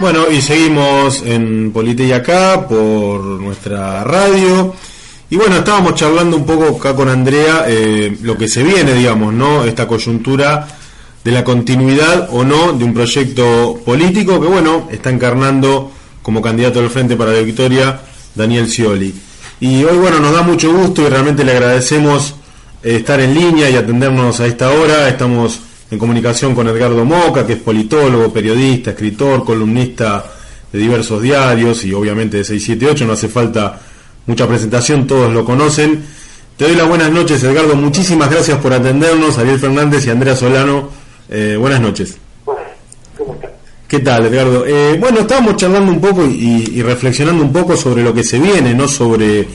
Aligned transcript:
Bueno, 0.00 0.30
y 0.30 0.40
seguimos 0.40 1.22
en 1.26 1.72
Politeya 1.72 2.16
acá 2.16 2.66
por 2.66 3.20
nuestra 3.22 4.02
radio. 4.02 4.74
Y 5.28 5.36
bueno, 5.36 5.56
estábamos 5.56 5.94
charlando 5.94 6.38
un 6.38 6.46
poco 6.46 6.78
acá 6.78 6.96
con 6.96 7.10
Andrea 7.10 7.66
eh, 7.68 8.16
lo 8.22 8.38
que 8.38 8.48
se 8.48 8.62
viene, 8.62 8.94
digamos, 8.94 9.34
¿no? 9.34 9.62
Esta 9.62 9.86
coyuntura 9.86 10.66
de 11.22 11.30
la 11.30 11.44
continuidad 11.44 12.30
o 12.32 12.42
no 12.44 12.72
de 12.72 12.82
un 12.82 12.94
proyecto 12.94 13.78
político 13.84 14.40
que, 14.40 14.46
bueno, 14.46 14.88
está 14.90 15.10
encarnando 15.10 15.92
como 16.22 16.40
candidato 16.40 16.80
del 16.80 16.88
Frente 16.88 17.14
para 17.14 17.32
la 17.32 17.40
Victoria 17.40 18.00
Daniel 18.34 18.70
Scioli. 18.70 19.14
Y 19.60 19.84
hoy, 19.84 19.98
bueno, 19.98 20.18
nos 20.18 20.32
da 20.32 20.40
mucho 20.40 20.72
gusto 20.72 21.02
y 21.02 21.10
realmente 21.10 21.44
le 21.44 21.52
agradecemos 21.52 22.36
eh, 22.82 22.96
estar 22.96 23.20
en 23.20 23.34
línea 23.34 23.68
y 23.68 23.76
atendernos 23.76 24.40
a 24.40 24.46
esta 24.46 24.70
hora. 24.70 25.10
Estamos 25.10 25.60
en 25.90 25.98
comunicación 25.98 26.54
con 26.54 26.68
Edgardo 26.68 27.04
Moca, 27.04 27.46
que 27.46 27.54
es 27.54 27.58
politólogo, 27.58 28.32
periodista, 28.32 28.90
escritor, 28.90 29.44
columnista 29.44 30.24
de 30.72 30.78
diversos 30.78 31.20
diarios 31.20 31.84
y 31.84 31.92
obviamente 31.92 32.38
de 32.38 32.44
678, 32.44 33.06
no 33.06 33.14
hace 33.14 33.28
falta 33.28 33.80
mucha 34.26 34.46
presentación, 34.46 35.06
todos 35.06 35.32
lo 35.32 35.44
conocen. 35.44 36.04
Te 36.56 36.66
doy 36.66 36.76
las 36.76 36.86
buenas 36.86 37.10
noches, 37.10 37.42
Edgardo, 37.42 37.74
muchísimas 37.74 38.30
gracias 38.30 38.58
por 38.58 38.72
atendernos, 38.72 39.36
Ariel 39.38 39.58
Fernández 39.58 40.06
y 40.06 40.10
Andrea 40.10 40.36
Solano, 40.36 40.90
eh, 41.28 41.56
buenas 41.58 41.80
noches. 41.80 42.16
¿Qué 43.88 43.98
tal, 43.98 44.26
Edgardo? 44.26 44.64
Eh, 44.64 44.96
bueno, 45.00 45.20
estábamos 45.20 45.56
charlando 45.56 45.90
un 45.90 46.00
poco 46.00 46.24
y, 46.24 46.70
y 46.74 46.82
reflexionando 46.82 47.42
un 47.42 47.52
poco 47.52 47.76
sobre 47.76 48.04
lo 48.04 48.14
que 48.14 48.22
se 48.22 48.38
viene, 48.38 48.72
¿no? 48.72 48.86
Sobre 48.86 49.48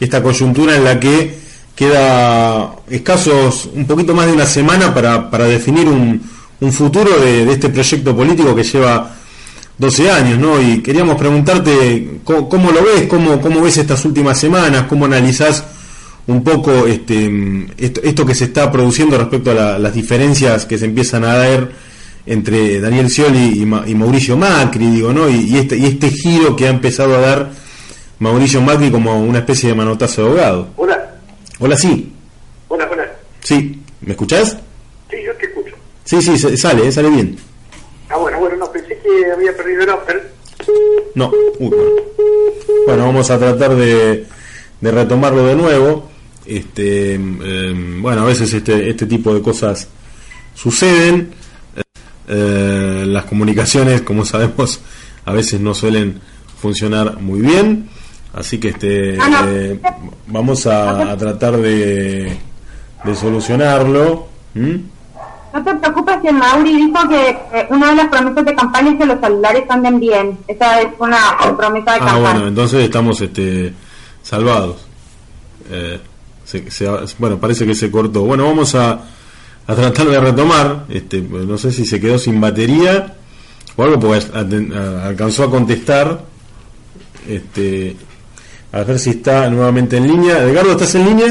esta 0.00 0.22
coyuntura 0.22 0.76
en 0.76 0.84
la 0.84 0.98
que 0.98 1.43
queda 1.74 2.76
escasos 2.88 3.68
un 3.74 3.86
poquito 3.86 4.14
más 4.14 4.26
de 4.26 4.32
una 4.32 4.46
semana 4.46 4.94
para, 4.94 5.30
para 5.30 5.44
definir 5.44 5.88
un, 5.88 6.20
un 6.60 6.72
futuro 6.72 7.18
de, 7.18 7.50
este 7.50 7.68
proyecto 7.68 8.14
político 8.14 8.54
que 8.54 8.62
lleva 8.62 9.14
12 9.78 10.10
años, 10.10 10.38
¿no? 10.38 10.60
Y 10.60 10.80
queríamos 10.82 11.16
preguntarte 11.16 12.20
cómo, 12.22 12.48
cómo 12.48 12.70
lo 12.70 12.82
ves, 12.84 13.06
cómo, 13.08 13.40
cómo 13.40 13.60
ves 13.60 13.76
estas 13.78 14.04
últimas 14.04 14.38
semanas, 14.38 14.84
cómo 14.88 15.04
analizás 15.04 15.64
un 16.26 16.42
poco 16.42 16.86
este, 16.86 17.66
esto, 17.76 18.24
que 18.24 18.34
se 18.34 18.44
está 18.44 18.70
produciendo 18.70 19.18
respecto 19.18 19.50
a 19.50 19.54
la, 19.54 19.78
las 19.78 19.92
diferencias 19.92 20.64
que 20.64 20.78
se 20.78 20.86
empiezan 20.86 21.24
a 21.24 21.34
dar 21.34 21.70
entre 22.26 22.80
Daniel 22.80 23.10
Scioli 23.10 23.60
y, 23.60 23.66
Ma, 23.66 23.84
y 23.86 23.94
Mauricio 23.94 24.36
Macri, 24.36 24.86
digo, 24.86 25.12
¿no? 25.12 25.28
Y, 25.28 25.58
este, 25.58 25.76
y 25.76 25.84
este 25.84 26.10
giro 26.10 26.56
que 26.56 26.66
ha 26.66 26.70
empezado 26.70 27.14
a 27.16 27.20
dar 27.20 27.50
Mauricio 28.20 28.62
Macri 28.62 28.90
como 28.90 29.20
una 29.20 29.40
especie 29.40 29.68
de 29.68 29.74
manotazo 29.74 30.22
de 30.22 30.28
ahogado. 30.28 30.68
Hola. 30.76 31.03
Hola, 31.58 31.76
sí. 31.76 32.12
Hola, 32.68 32.88
hola. 32.90 33.12
Sí, 33.40 33.80
¿me 34.00 34.12
escuchás? 34.12 34.56
Sí, 35.10 35.16
yo 35.24 35.32
te 35.36 35.46
escucho. 35.46 35.74
Sí, 36.04 36.20
sí, 36.20 36.56
sale, 36.56 36.90
sale 36.90 37.10
bien. 37.10 37.36
Ah, 38.08 38.16
bueno, 38.16 38.38
bueno, 38.38 38.56
no, 38.56 38.72
pensé 38.72 38.98
que 38.98 39.30
había 39.32 39.56
perdido 39.56 39.82
el 39.82 39.90
Opel. 39.90 40.22
No, 41.14 41.30
uy, 41.58 41.68
bueno. 41.68 41.84
bueno, 42.86 43.04
vamos 43.06 43.30
a 43.30 43.38
tratar 43.38 43.74
de, 43.76 44.26
de 44.80 44.90
retomarlo 44.90 45.46
de 45.46 45.54
nuevo. 45.54 46.10
Este, 46.44 47.14
eh, 47.14 47.98
bueno, 48.00 48.22
a 48.22 48.26
veces 48.26 48.52
este, 48.52 48.90
este 48.90 49.06
tipo 49.06 49.32
de 49.34 49.40
cosas 49.40 49.88
suceden. 50.54 51.30
Eh, 52.26 53.04
las 53.06 53.26
comunicaciones, 53.26 54.02
como 54.02 54.24
sabemos, 54.24 54.80
a 55.24 55.32
veces 55.32 55.60
no 55.60 55.74
suelen 55.74 56.20
funcionar 56.60 57.20
muy 57.20 57.40
bien. 57.40 57.88
Así 58.36 58.58
que 58.58 58.68
este 58.68 59.14
eh, 59.14 59.80
vamos 60.26 60.66
a, 60.66 61.12
a, 61.12 61.16
tratar 61.16 61.56
de, 61.56 62.36
de 63.04 63.14
solucionarlo. 63.14 64.26
¿Mm? 64.54 64.76
No 65.52 65.62
te 65.62 65.72
preocupes 65.76 66.16
que 66.20 66.32
Mauri 66.32 66.74
dijo 66.74 67.08
que 67.08 67.30
eh, 67.30 67.66
una 67.70 67.90
de 67.90 67.96
las 67.96 68.08
promesas 68.08 68.44
de 68.44 68.54
campaña 68.56 68.90
es 68.90 68.98
que 68.98 69.06
los 69.06 69.20
celulares 69.20 69.64
anden 69.68 70.00
bien. 70.00 70.38
Esa 70.48 70.80
es 70.80 70.88
una 70.98 71.16
promesa 71.56 71.92
de 71.92 71.96
ah, 71.96 72.04
campaña. 72.06 72.18
bueno, 72.18 72.48
entonces 72.48 72.82
estamos 72.82 73.20
este, 73.20 73.72
salvados. 74.20 74.84
Eh, 75.70 76.00
se, 76.44 76.68
se, 76.72 76.88
bueno, 77.18 77.38
parece 77.38 77.64
que 77.64 77.74
se 77.76 77.88
cortó. 77.88 78.22
Bueno, 78.22 78.46
vamos 78.46 78.74
a, 78.74 79.00
a 79.64 79.74
tratar 79.76 80.08
de 80.08 80.18
retomar. 80.18 80.86
Este, 80.88 81.22
no 81.22 81.56
sé 81.56 81.70
si 81.70 81.86
se 81.86 82.00
quedó 82.00 82.18
sin 82.18 82.40
batería 82.40 83.14
o 83.76 83.84
algo, 83.84 84.00
porque 84.00 84.26
alcanzó 85.04 85.44
a 85.44 85.50
contestar. 85.50 86.20
Este, 87.28 87.96
a 88.74 88.82
ver 88.82 88.98
si 88.98 89.10
está 89.10 89.48
nuevamente 89.48 89.96
en 89.96 90.08
línea. 90.08 90.42
Edgardo, 90.42 90.72
¿estás 90.72 90.96
en 90.96 91.04
línea? 91.04 91.28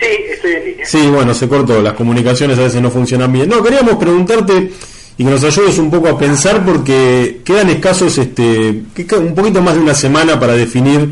Sí, 0.00 0.06
estoy 0.32 0.52
en 0.52 0.64
línea. 0.64 0.86
Sí, 0.86 1.06
bueno, 1.06 1.32
se 1.32 1.48
cortó. 1.48 1.80
Las 1.80 1.92
comunicaciones 1.92 2.58
a 2.58 2.62
veces 2.62 2.82
no 2.82 2.90
funcionan 2.90 3.32
bien. 3.32 3.48
No, 3.48 3.62
queríamos 3.62 3.94
preguntarte 3.94 4.72
y 5.16 5.24
que 5.24 5.30
nos 5.30 5.44
ayudes 5.44 5.78
un 5.78 5.88
poco 5.88 6.08
a 6.08 6.18
pensar 6.18 6.64
porque 6.64 7.42
quedan 7.44 7.70
escasos, 7.70 8.18
este, 8.18 8.82
un 9.18 9.34
poquito 9.36 9.62
más 9.62 9.74
de 9.74 9.80
una 9.80 9.94
semana 9.94 10.40
para 10.40 10.54
definir 10.54 11.08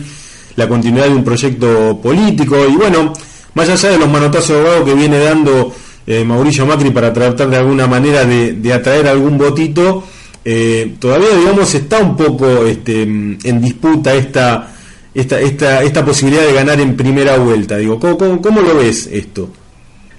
la 0.56 0.68
continuidad 0.68 1.06
de 1.06 1.14
un 1.14 1.22
proyecto 1.22 2.00
político 2.02 2.56
y 2.68 2.74
bueno, 2.74 3.12
más 3.54 3.68
allá 3.68 3.90
de 3.90 3.98
los 3.98 4.08
manotazos 4.08 4.48
de 4.48 4.56
abogado 4.56 4.84
que 4.84 4.94
viene 4.94 5.20
dando 5.20 5.72
eh, 6.06 6.24
Mauricio 6.24 6.66
Macri 6.66 6.90
para 6.90 7.12
tratar 7.12 7.50
de 7.50 7.56
alguna 7.56 7.86
manera 7.86 8.24
de, 8.24 8.54
de 8.54 8.72
atraer 8.72 9.06
algún 9.06 9.38
votito, 9.38 10.02
eh, 10.44 10.96
todavía 10.98 11.36
digamos 11.38 11.72
está 11.72 11.98
un 11.98 12.16
poco 12.16 12.66
este, 12.66 13.02
en 13.02 13.60
disputa 13.60 14.14
esta 14.14 14.74
esta, 15.20 15.40
esta, 15.40 15.82
esta 15.82 16.04
posibilidad 16.04 16.46
de 16.46 16.52
ganar 16.52 16.80
en 16.80 16.96
primera 16.96 17.36
vuelta. 17.38 17.76
Digo, 17.76 17.98
¿cómo, 17.98 18.16
cómo, 18.16 18.40
cómo 18.40 18.60
lo 18.60 18.76
ves 18.76 19.08
esto? 19.08 19.48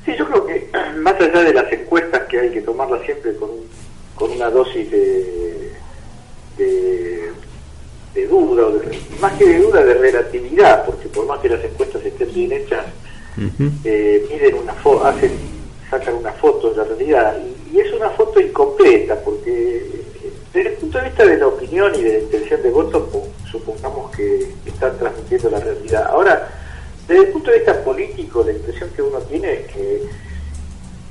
Sí, 0.05 0.11
yo 0.17 0.27
creo 0.27 0.45
que 0.45 0.69
más 0.99 1.15
allá 1.15 1.41
de 1.41 1.53
las 1.53 1.71
encuestas 1.71 2.23
que 2.27 2.39
hay 2.39 2.49
que 2.49 2.61
tomarlas 2.61 3.01
siempre 3.05 3.33
con, 3.35 3.49
con 4.15 4.31
una 4.31 4.49
dosis 4.49 4.91
de, 4.91 5.71
de, 6.57 7.31
de 8.13 8.27
duda, 8.27 8.67
o 8.67 8.71
de, 8.71 8.99
más 9.21 9.31
que 9.37 9.45
de 9.45 9.59
duda, 9.59 9.85
de 9.85 9.93
relatividad, 9.93 10.85
porque 10.85 11.07
por 11.07 11.25
más 11.25 11.39
que 11.39 11.47
las 11.47 11.63
encuestas 11.63 12.03
estén 12.03 12.33
bien 12.33 12.51
hechas, 12.51 12.85
uh 13.37 13.41
-huh. 13.41 13.71
eh, 13.85 14.27
miden 14.29 14.55
una 14.55 14.73
hacen, 15.09 15.31
sacan 15.89 16.15
una 16.15 16.33
foto 16.33 16.71
de 16.71 16.75
la 16.77 16.83
realidad, 16.83 17.37
y, 17.71 17.77
y 17.77 17.79
es 17.79 17.93
una 17.93 18.09
foto 18.09 18.41
incompleta, 18.41 19.15
porque 19.21 19.81
desde 20.53 20.69
el 20.69 20.75
punto 20.77 20.97
de 20.97 21.03
vista 21.05 21.25
de 21.25 21.37
la 21.37 21.47
opinión 21.47 21.93
y 21.95 22.01
de 22.01 22.13
la 22.13 22.19
intención 22.19 22.61
de 22.63 22.69
voto, 22.71 23.09
supongamos 23.51 24.11
que 24.15 24.51
están 24.65 24.97
transmitiendo 24.97 25.49
la 25.51 25.59
realidad. 25.59 26.07
Ahora, 26.07 26.47
desde 27.07 27.23
el 27.23 27.29
punto 27.29 27.51
de 27.51 27.57
vista 27.57 27.83
político, 27.83 28.43
la 28.43 28.51
impresión 28.51 28.89
que 28.95 29.01
uno 29.01 29.19
tiene 29.19 29.53
es 29.53 29.67
que 29.67 30.03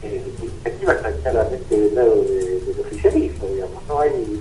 eh, 0.03 0.23
la 0.85 0.93
está 0.93 1.13
claramente 1.13 1.77
del 1.77 1.95
lado 1.95 2.23
de, 2.25 2.61
del 2.61 2.81
oficialismo, 2.81 3.49
digamos. 3.49 3.83
No 3.87 4.01
hay, 4.01 4.41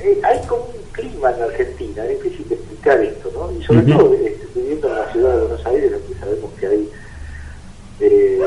eh, 0.00 0.20
hay 0.22 0.46
como 0.46 0.64
un 0.64 0.92
clima 0.92 1.30
en 1.32 1.42
Argentina, 1.42 2.04
es 2.04 2.22
difícil 2.22 2.48
de 2.48 2.54
explicar 2.54 3.00
esto, 3.02 3.30
¿no? 3.34 3.52
Y 3.52 3.64
sobre 3.64 3.80
uh 3.80 3.82
-huh. 3.82 3.98
todo 3.98 4.14
eh, 4.14 4.38
viviendo 4.54 4.88
en 4.88 4.94
la 4.94 5.12
ciudad 5.12 5.32
de 5.34 5.40
Buenos 5.40 5.66
Aires, 5.66 5.90
donde 5.90 6.20
sabemos 6.20 6.50
que 6.58 6.66
hay 6.66 6.90
eh, 8.00 8.40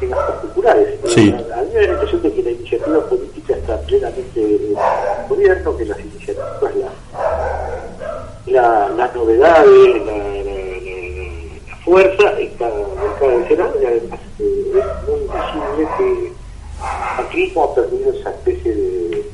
temas 0.00 0.18
particulares. 0.18 0.98
Sí. 1.06 1.34
A, 1.54 1.62
mí 1.62 1.68
me 1.72 1.80
da 1.80 1.86
la 1.86 1.92
impresión 1.92 2.22
de 2.22 2.32
que 2.32 2.42
la 2.42 2.50
iniciativa 2.50 3.00
política 3.08 3.54
está 3.54 3.80
plenamente 3.82 4.40
en 4.40 4.52
el 4.52 4.76
gobierno, 5.28 5.76
que 5.76 5.84
las 5.84 6.00
iniciativas, 6.00 6.76
la, 6.76 8.52
la, 8.52 8.88
las 8.90 9.14
novedades, 9.14 10.06
la, 10.06 10.36
fuerza 11.84 12.40
en 12.40 12.48
cada, 12.56 12.80
en 12.80 13.12
cada 13.20 13.48
Senado 13.48 13.80
y 13.80 13.86
además 13.86 14.20
eh, 14.40 14.72
es 14.74 15.08
muy 15.08 15.20
visible 15.20 15.88
que 15.96 16.32
aquí 17.22 17.52
ha 17.56 17.74
perdido 17.74 18.12
esa 18.12 18.30
especie 18.30 18.74
de, 18.74 19.30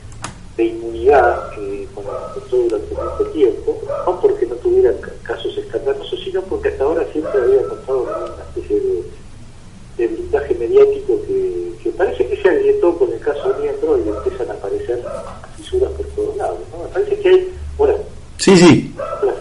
de 0.59 0.65
inmunidad 0.65 1.51
que 1.55 1.89
manifestó 1.97 2.57
durante 2.57 2.95
mucho 2.95 3.31
tiempo, 3.33 3.81
no 4.07 4.21
porque 4.21 4.47
no 4.47 4.55
tuviera 4.57 4.93
casos 5.23 5.57
escandalosos, 5.57 6.21
sino 6.23 6.43
porque 6.43 6.69
hasta 6.69 6.85
ahora 6.85 7.07
siempre 7.13 7.41
había 7.41 7.69
contado 7.69 8.05
con 8.05 8.23
una 8.35 8.43
especie 8.43 8.81
de 8.81 9.03
de 10.03 10.09
blindaje 10.09 10.55
mediático 10.55 11.21
que, 11.27 11.73
que, 11.83 11.91
parece 11.91 12.27
que 12.27 12.37
se 12.43 12.49
agrietó 12.49 12.99
con 12.99 13.13
el 13.13 13.21
caso 13.21 13.53
de 13.53 13.63
Miembro 13.63 13.99
y 13.99 14.09
empiezan 14.09 14.51
a 14.51 14.55
aparecer 14.55 15.03
fisuras 15.57 15.91
por 15.93 16.07
todos 16.07 16.37
lados. 16.37 16.59
¿no? 16.73 16.83
Me 16.83 16.89
parece 16.89 17.19
que 17.21 17.29
hay. 17.29 17.49
Hola. 17.79 17.95
Sí, 18.39 18.57
sí. 18.57 18.95
Hola. 19.23 19.35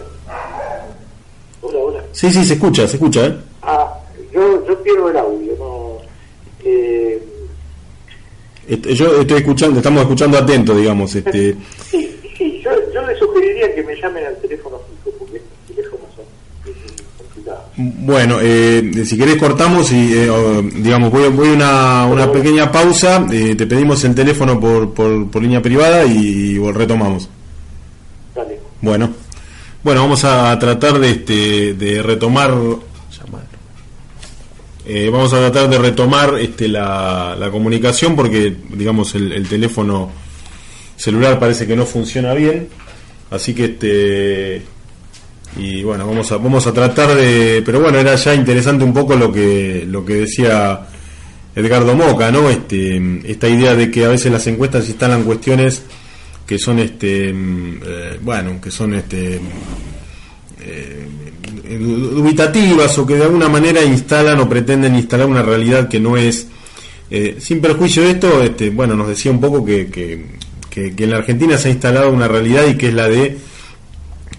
Hola, 1.62 1.78
hola. 1.78 2.04
Sí, 2.12 2.30
sí, 2.30 2.44
se 2.44 2.54
escucha, 2.54 2.86
se 2.86 2.96
escucha, 2.96 3.26
¿eh? 3.26 3.36
Ah, 3.62 3.98
yo, 4.32 4.64
yo 4.66 4.82
pierdo 4.82 5.10
el 5.10 5.16
audio, 5.16 5.56
no. 5.58 5.98
Eh... 6.64 7.20
Yo 8.94 9.20
estoy 9.20 9.38
escuchando, 9.38 9.78
estamos 9.78 10.02
escuchando 10.02 10.38
atento, 10.38 10.74
digamos. 10.74 11.14
este 11.14 11.56
Sí, 11.90 12.20
sí, 12.38 12.62
yo, 12.64 12.70
yo 12.92 13.02
le 13.04 13.18
sugeriría 13.18 13.74
que 13.74 13.82
me 13.82 13.96
llamen 13.96 14.24
al 14.24 14.36
teléfono 14.36 14.80
fijo, 15.04 15.16
porque 15.18 15.38
estos 15.38 15.76
teléfonos 15.76 16.06
son 16.14 16.24
eh, 16.66 17.02
complicados. 17.18 17.61
Bueno, 17.74 18.38
eh, 18.42 19.02
si 19.06 19.16
querés 19.16 19.36
cortamos 19.36 19.90
y, 19.92 20.12
eh, 20.12 20.70
digamos, 20.74 21.10
voy, 21.10 21.28
voy 21.30 21.48
a 21.48 21.52
una, 21.52 22.06
una 22.06 22.30
pequeña 22.30 22.70
pausa, 22.70 23.26
eh, 23.32 23.54
te 23.54 23.66
pedimos 23.66 24.04
el 24.04 24.14
teléfono 24.14 24.60
por, 24.60 24.92
por, 24.92 25.30
por 25.30 25.42
línea 25.42 25.62
privada 25.62 26.04
y, 26.04 26.18
y 26.18 26.58
retomamos. 26.72 27.30
Dale. 28.34 28.60
Bueno, 28.82 29.10
bueno, 29.82 30.02
vamos 30.02 30.22
a 30.24 30.58
tratar 30.58 30.98
de, 30.98 31.10
este, 31.10 31.74
de 31.74 32.02
retomar, 32.02 32.54
eh, 34.84 35.08
vamos 35.10 35.32
a 35.32 35.38
tratar 35.38 35.70
de 35.70 35.78
retomar 35.78 36.38
este, 36.38 36.68
la, 36.68 37.34
la 37.38 37.50
comunicación 37.50 38.14
porque, 38.14 38.54
digamos, 38.68 39.14
el, 39.14 39.32
el 39.32 39.48
teléfono 39.48 40.10
celular 40.96 41.38
parece 41.38 41.66
que 41.66 41.74
no 41.74 41.86
funciona 41.86 42.34
bien, 42.34 42.68
así 43.30 43.54
que 43.54 43.64
este 43.64 44.62
y 45.56 45.82
bueno 45.82 46.06
vamos 46.06 46.32
a 46.32 46.38
vamos 46.38 46.66
a 46.66 46.72
tratar 46.72 47.14
de 47.14 47.62
pero 47.64 47.80
bueno 47.80 47.98
era 47.98 48.14
ya 48.14 48.34
interesante 48.34 48.84
un 48.84 48.94
poco 48.94 49.14
lo 49.14 49.30
que 49.30 49.84
lo 49.86 50.04
que 50.04 50.14
decía 50.14 50.86
Edgardo 51.54 51.94
Moca 51.94 52.30
no 52.30 52.48
este 52.48 53.20
esta 53.24 53.48
idea 53.48 53.74
de 53.74 53.90
que 53.90 54.04
a 54.04 54.08
veces 54.08 54.32
las 54.32 54.46
encuestas 54.46 54.88
instalan 54.88 55.24
cuestiones 55.24 55.82
que 56.46 56.58
son 56.58 56.78
este 56.78 57.30
eh, 57.30 58.18
bueno 58.22 58.60
que 58.62 58.70
son 58.70 58.94
este 58.94 59.40
eh, 60.60 61.06
dubitativas 61.78 62.96
o 62.98 63.06
que 63.06 63.16
de 63.16 63.24
alguna 63.24 63.48
manera 63.48 63.82
instalan 63.84 64.40
o 64.40 64.48
pretenden 64.48 64.94
instalar 64.94 65.26
una 65.26 65.42
realidad 65.42 65.86
que 65.88 66.00
no 66.00 66.16
es 66.16 66.46
eh, 67.10 67.36
sin 67.40 67.60
perjuicio 67.60 68.04
de 68.04 68.12
esto 68.12 68.42
este 68.42 68.70
bueno 68.70 68.96
nos 68.96 69.08
decía 69.08 69.30
un 69.30 69.40
poco 69.40 69.62
que, 69.62 69.88
que, 69.88 70.24
que 70.70 71.04
en 71.04 71.10
la 71.10 71.18
Argentina 71.18 71.58
se 71.58 71.68
ha 71.68 71.72
instalado 71.72 72.10
una 72.10 72.26
realidad 72.26 72.66
y 72.66 72.76
que 72.76 72.88
es 72.88 72.94
la 72.94 73.06
de 73.06 73.51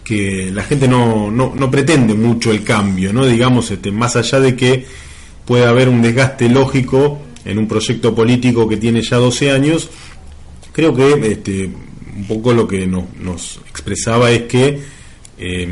que 0.04 0.52
la 0.52 0.64
gente 0.64 0.88
no, 0.88 1.32
no, 1.32 1.54
no 1.56 1.72
pretende 1.72 2.14
mucho 2.14 2.52
el 2.52 2.64
cambio, 2.64 3.14
¿no? 3.14 3.26
Digamos, 3.26 3.72
este, 3.72 3.92
más 3.92 4.16
allá 4.16 4.40
de 4.40 4.56
que 4.56 4.86
pueda 5.46 5.70
haber 5.70 5.90
un 5.90 6.02
desgaste 6.02 6.50
lógico 6.50 7.22
en 7.46 7.58
un 7.58 7.68
proyecto 7.68 8.14
político 8.14 8.68
que 8.68 8.78
tiene 8.78 9.02
ya 9.02 9.18
12 9.18 9.52
años, 9.52 9.90
creo 10.72 10.94
que 10.94 11.32
este, 11.32 11.70
un 12.16 12.26
poco 12.28 12.54
lo 12.54 12.68
que 12.68 12.86
no, 12.86 13.08
nos 13.20 13.60
expresaba 13.70 14.32
es 14.32 14.44
que 14.44 14.82
eh, 15.38 15.68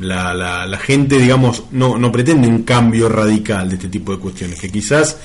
la, 0.00 0.34
la, 0.34 0.66
la, 0.66 0.78
gente, 0.78 1.18
digamos, 1.18 1.64
no, 1.72 1.98
no 1.98 2.10
pretende 2.10 2.48
un 2.48 2.62
cambio 2.62 3.08
radical 3.08 3.68
de 3.68 3.76
este 3.76 3.88
tipo 3.88 4.12
de 4.12 4.18
cuestiones, 4.18 4.60
que 4.60 4.70
quizás 4.70 5.18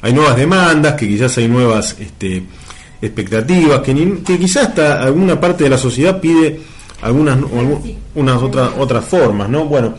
hay 0.00 0.12
nuevas 0.12 0.36
demandas, 0.36 0.94
que 0.94 1.08
quizás 1.08 1.36
hay 1.38 1.48
nuevas 1.48 1.96
este, 1.98 2.42
expectativas, 3.00 3.80
que, 3.80 3.94
ni, 3.94 4.18
que 4.18 4.38
quizás 4.38 4.68
hasta 4.68 5.02
alguna 5.02 5.40
parte 5.40 5.64
de 5.64 5.70
la 5.70 5.78
sociedad 5.78 6.20
pide 6.20 6.60
algunas 7.02 7.38
unas 8.14 8.42
otras 8.42 8.70
otras 8.78 9.04
formas, 9.04 9.48
¿no? 9.48 9.64
Bueno, 9.64 9.94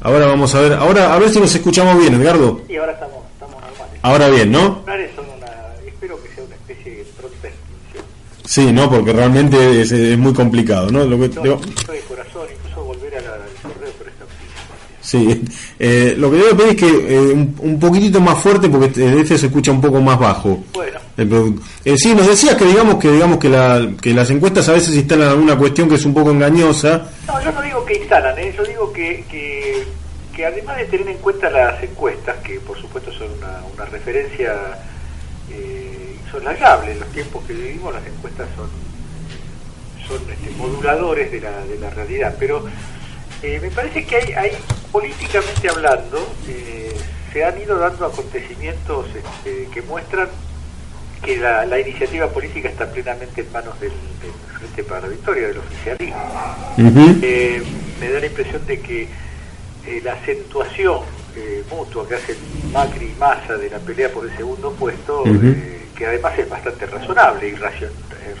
ahora 0.00 0.26
vamos 0.26 0.54
a 0.54 0.60
ver, 0.60 0.72
ahora 0.74 1.14
a 1.14 1.18
ver 1.18 1.30
si 1.30 1.40
nos 1.40 1.54
escuchamos 1.54 1.98
bien, 1.98 2.14
Edgardo. 2.14 2.60
Sí, 2.66 2.76
ahora 2.76 2.92
estamos, 2.92 3.16
estamos 3.32 3.60
normales. 3.60 4.00
Ahora 4.02 4.28
bien, 4.28 4.52
¿no? 4.52 4.84
Son 5.14 5.24
una, 5.36 5.46
espero 5.86 6.22
que 6.22 6.28
sea 6.34 6.44
una 6.44 6.54
especie 6.54 6.96
de 6.96 7.04
pronta 7.04 7.48
extinción. 7.48 8.04
Sí, 8.44 8.72
no, 8.72 8.88
porque 8.88 9.12
realmente 9.12 9.80
es, 9.80 9.92
es 9.92 10.18
muy 10.18 10.32
complicado, 10.32 10.90
¿no? 10.90 11.04
Lo 11.04 11.18
que, 11.18 11.28
no, 11.28 11.42
digo, 11.42 11.60
de 11.60 12.00
corazón, 12.00 12.46
incluso 12.56 12.84
volver 12.84 13.16
a 13.16 13.20
la, 13.22 13.32
al 13.34 13.72
correo 13.72 13.92
por 13.92 14.08
esta 14.08 14.24
Sí, 15.00 15.44
eh, 15.78 16.14
lo 16.16 16.30
que 16.30 16.36
debo 16.36 16.56
pedir 16.56 16.70
es 16.70 16.76
que 16.76 17.14
eh, 17.14 17.32
un, 17.32 17.54
un, 17.58 17.80
poquitito 17.80 18.20
más 18.20 18.38
fuerte 18.38 18.68
porque 18.68 18.86
este 18.86 19.38
se 19.38 19.46
escucha 19.46 19.72
un 19.72 19.80
poco 19.80 20.00
más 20.00 20.18
bajo. 20.18 20.64
Bueno. 20.72 21.05
Eh, 21.18 21.96
sí, 21.96 22.14
nos 22.14 22.26
decías 22.26 22.56
que 22.56 22.66
digamos 22.66 22.96
que 22.96 23.10
digamos 23.10 23.38
que, 23.38 23.48
la, 23.48 23.88
que 24.00 24.12
las 24.12 24.28
encuestas 24.30 24.68
a 24.68 24.72
veces 24.72 24.94
instalan 24.94 25.28
alguna 25.28 25.56
cuestión 25.56 25.88
que 25.88 25.94
es 25.94 26.04
un 26.04 26.12
poco 26.12 26.30
engañosa. 26.30 27.10
No, 27.26 27.42
yo 27.42 27.52
no 27.52 27.62
digo 27.62 27.84
que 27.86 27.94
instalan, 27.94 28.38
¿eh? 28.38 28.54
yo 28.54 28.64
digo 28.64 28.92
que, 28.92 29.24
que, 29.30 29.84
que, 30.34 30.44
además 30.44 30.76
de 30.76 30.84
tener 30.84 31.08
en 31.08 31.18
cuenta 31.18 31.48
las 31.48 31.82
encuestas, 31.82 32.36
que 32.44 32.60
por 32.60 32.78
supuesto 32.78 33.10
son 33.12 33.28
una, 33.38 33.62
una 33.74 33.86
referencia 33.86 34.54
eh, 35.50 36.18
insoslayable 36.22 36.92
en 36.92 37.00
los 37.00 37.08
tiempos 37.08 37.42
que 37.46 37.54
vivimos, 37.54 37.94
las 37.94 38.06
encuestas 38.06 38.48
son, 38.54 38.68
son 40.06 40.30
este, 40.30 40.50
moduladores 40.58 41.32
de 41.32 41.40
la, 41.40 41.64
de 41.64 41.78
la 41.78 41.88
realidad, 41.90 42.36
pero 42.38 42.62
eh, 43.42 43.58
me 43.62 43.70
parece 43.70 44.04
que 44.04 44.16
hay, 44.16 44.32
hay 44.34 44.50
políticamente 44.92 45.70
hablando, 45.70 46.18
eh, 46.46 46.94
se 47.32 47.42
han 47.42 47.58
ido 47.58 47.78
dando 47.78 48.04
acontecimientos 48.04 49.06
este, 49.14 49.68
que 49.72 49.80
muestran 49.80 50.28
que 51.22 51.36
la, 51.38 51.64
la, 51.66 51.78
iniciativa 51.80 52.28
política 52.28 52.68
está 52.68 52.86
plenamente 52.90 53.40
en 53.40 53.52
manos 53.52 53.78
del, 53.80 53.90
del, 53.90 54.32
Frente 54.58 54.84
para 54.84 55.02
la 55.02 55.08
Victoria, 55.08 55.48
del 55.48 55.58
oficialismo. 55.58 56.16
Uh 56.78 56.82
-huh. 56.82 57.18
eh, 57.22 57.62
me 58.00 58.10
da 58.10 58.20
la 58.20 58.26
impresión 58.26 58.66
de 58.66 58.80
que 58.80 59.02
eh, 59.02 60.00
la 60.02 60.14
acentuación 60.14 61.00
eh, 61.36 61.62
mutua 61.70 62.08
que 62.08 62.14
hacen 62.14 62.36
Macri 62.72 63.06
y 63.06 63.18
Massa 63.18 63.56
de 63.56 63.68
la 63.68 63.78
pelea 63.78 64.10
por 64.10 64.24
el 64.24 64.34
segundo 64.36 64.72
puesto, 64.72 65.22
uh 65.22 65.26
-huh. 65.26 65.94
que 65.94 66.06
además 66.06 66.38
es 66.38 66.48
bastante 66.48 66.86
razonable 66.86 67.48
y 67.48 67.54
racion, 67.54 67.90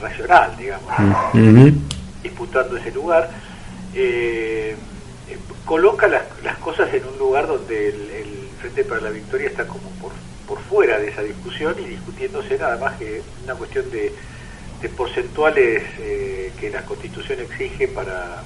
racional, 0.00 0.56
digamos, 0.56 0.88
uh 0.98 1.34
-huh. 1.34 1.74
disputando 2.22 2.76
ese 2.76 2.92
lugar, 2.92 3.30
coloca 5.64 6.06
las, 6.06 6.22
las, 6.44 6.56
cosas 6.58 6.92
en 6.94 7.04
un 7.04 7.18
lugar 7.18 7.46
donde 7.46 7.88
el, 7.88 8.10
el 8.10 8.48
Frente 8.60 8.84
para 8.84 9.00
la 9.02 9.10
Victoria 9.10 9.48
está 9.48 9.66
como 9.66 9.90
por 10.00 10.12
por 10.46 10.60
fuera 10.60 10.98
de 10.98 11.08
esa 11.08 11.22
discusión 11.22 11.74
y 11.78 11.84
discutiéndose 11.88 12.58
nada 12.58 12.76
más 12.78 12.96
que 12.98 13.22
una 13.44 13.54
cuestión 13.54 13.90
de, 13.90 14.12
de 14.80 14.88
porcentuales 14.88 15.82
eh, 15.98 16.52
que 16.58 16.70
la 16.70 16.82
Constitución 16.82 17.40
exige 17.40 17.88
para 17.88 18.42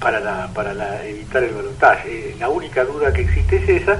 para 0.00 0.20
la, 0.20 0.48
para 0.52 0.74
la, 0.74 1.04
evitar 1.06 1.42
el 1.42 1.54
balotaje. 1.54 2.30
Eh, 2.30 2.36
la 2.38 2.48
única 2.48 2.84
duda 2.84 3.12
que 3.12 3.22
existe 3.22 3.56
es 3.56 3.82
esa. 3.82 3.98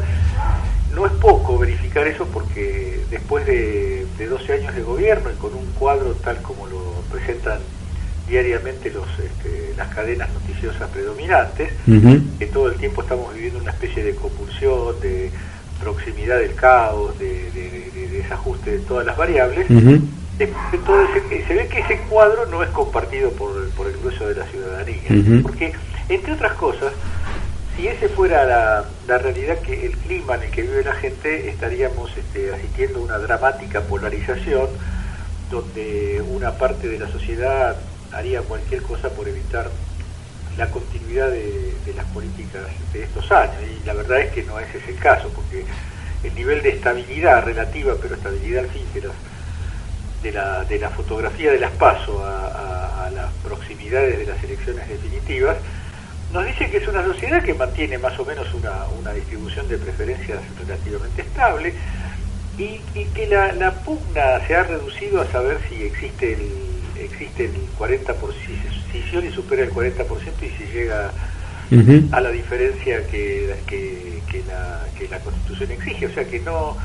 No 0.95 1.07
es 1.07 1.13
poco 1.13 1.59
verificar 1.59 2.07
eso 2.07 2.27
porque 2.27 3.01
después 3.11 3.47
de, 3.47 4.07
de 4.19 4.27
12 4.27 4.53
años 4.53 4.75
de 4.75 4.83
gobierno 4.83 5.31
y 5.31 5.37
con 5.37 5.55
un 5.55 5.67
cuadro 5.79 6.15
tal 6.15 6.41
como 6.43 6.67
lo 6.67 7.03
presentan 7.11 7.59
diariamente 8.29 8.91
los, 8.91 9.07
este, 9.19 9.75
las 9.77 9.89
cadenas 9.95 10.29
noticiosas 10.33 10.89
predominantes, 10.91 11.73
uh 11.87 11.91
-huh. 11.93 12.39
que 12.39 12.47
todo 12.47 12.69
el 12.69 12.77
tiempo 12.77 13.03
estamos 13.03 13.33
viviendo 13.35 13.61
una 13.61 13.71
especie 13.71 14.03
de 14.03 14.15
compulsión, 14.17 14.99
de 15.01 15.31
proximidad 15.81 16.39
del 16.39 16.55
caos, 16.55 17.19
de, 17.19 17.51
de, 17.53 17.71
de, 17.71 17.91
de 17.91 18.09
desajuste 18.09 18.73
de 18.73 18.79
todas 18.81 19.07
las 19.07 19.17
variables, 19.17 19.69
uh 19.71 19.75
-huh. 19.75 20.01
de, 20.39 20.47
todo 20.85 21.03
ese, 21.05 21.47
se 21.47 21.55
ve 21.55 21.67
que 21.69 21.81
ese 21.81 21.99
cuadro 22.09 22.47
no 22.47 22.63
es 22.63 22.71
compartido 22.71 23.31
por, 23.33 23.69
por 23.71 23.87
el 23.87 23.97
grueso 23.99 24.29
de 24.29 24.35
la 24.35 24.45
ciudadanía, 24.47 25.03
uh 25.11 25.15
-huh. 25.15 25.43
porque 25.43 25.73
entre 26.09 26.33
otras 26.33 26.53
cosas, 26.55 26.93
si 27.77 27.89
ese 27.89 28.09
fuera 28.09 28.45
la, 28.45 28.85
la, 29.07 29.19
realidad 29.19 29.59
que 29.59 29.87
el 29.87 29.93
clima 29.99 30.37
en 30.37 30.45
el 30.45 30.51
que 30.51 30.63
vive 30.63 30.83
la 30.83 30.95
gente, 30.95 31.49
estaríamos 31.49 32.11
este, 32.17 32.55
asistiendo 32.55 33.01
a 33.01 33.03
una 33.03 33.19
dramática 33.19 33.83
polarización 33.83 34.69
donde 35.51 36.23
una 36.29 36.53
parte 36.53 36.89
de 36.89 36.99
la 36.99 37.09
sociedad 37.09 37.77
haría 38.13 38.41
cualquier 38.43 38.83
cosa 38.83 39.11
por 39.11 39.29
evitar 39.29 39.71
la 40.57 40.71
continuidad 40.71 41.31
de, 41.31 41.75
las 41.95 42.07
políticas 42.07 42.63
de 42.93 43.03
estos 43.03 43.31
años. 43.33 43.57
Y 43.63 43.87
la 43.87 43.95
verdad 43.95 44.21
es 44.21 44.33
que 44.33 44.43
no 44.43 44.59
ese 44.59 44.79
es 44.79 44.89
el 44.89 44.97
caso 44.97 45.31
porque 45.35 45.65
el 46.25 46.35
nivel 46.35 46.63
de 46.63 46.71
estabilidad 46.71 47.45
relativa 47.45 47.95
pero 48.01 48.15
estabilidad 48.15 48.65
al 48.65 48.71
fin 48.71 48.83
de, 48.93 49.01
los, 49.03 49.15
de, 50.23 50.33
la, 50.33 50.65
de 50.65 50.79
la 50.79 50.91
fotografía 50.91 51.53
de 51.53 51.59
las 51.59 51.73
pasos 51.73 52.21
a, 52.23 53.11
las 53.15 53.33
proximidades 53.45 54.19
de 54.19 54.27
las 54.27 54.43
elecciones 54.43 54.89
definitivas 54.89 55.57
nos 56.33 56.45
dice 56.45 56.69
que 56.69 56.79
es 56.79 56.89
una 56.89 57.05
sociedad 57.05 57.41
que 57.43 57.55
mantiene 57.55 57.99
más 57.99 58.19
o 58.19 58.25
menos 58.25 58.53
una, 58.53 58.73
una 58.99 59.13
distribución 59.13 59.69
de 59.69 59.79
preferencias 59.79 60.41
relativamente 60.59 61.23
estable 61.23 61.73
y, 62.59 62.81
y 62.95 63.05
que 63.15 63.29
la, 63.29 63.53
la, 63.53 63.71
pugna 63.71 64.45
se 64.47 64.57
ha 64.57 64.65
reducido 64.65 65.21
a 65.21 65.27
saber 65.31 65.59
si 65.69 65.85
existe 65.85 66.33
el 66.33 66.66
existe 67.07 67.47
el 67.47 67.53
40% 67.79 68.15
si, 68.93 69.03
si 69.03 69.31
supera 69.33 69.63
el 69.63 69.73
40% 69.73 70.07
y 70.43 70.51
si 70.51 70.73
llega 70.73 71.11
uh 71.71 71.75
-huh. 71.75 72.09
a 72.13 72.21
la 72.21 72.31
diferencia 72.31 73.07
que, 73.07 73.55
que, 73.67 74.23
que, 74.31 74.43
la, 74.45 74.85
que 74.99 75.09
la 75.09 75.19
Constitución 75.21 75.73
exige. 75.73 76.07
O 76.07 76.13
sea 76.13 76.25
que 76.25 76.41
no, 76.41 76.77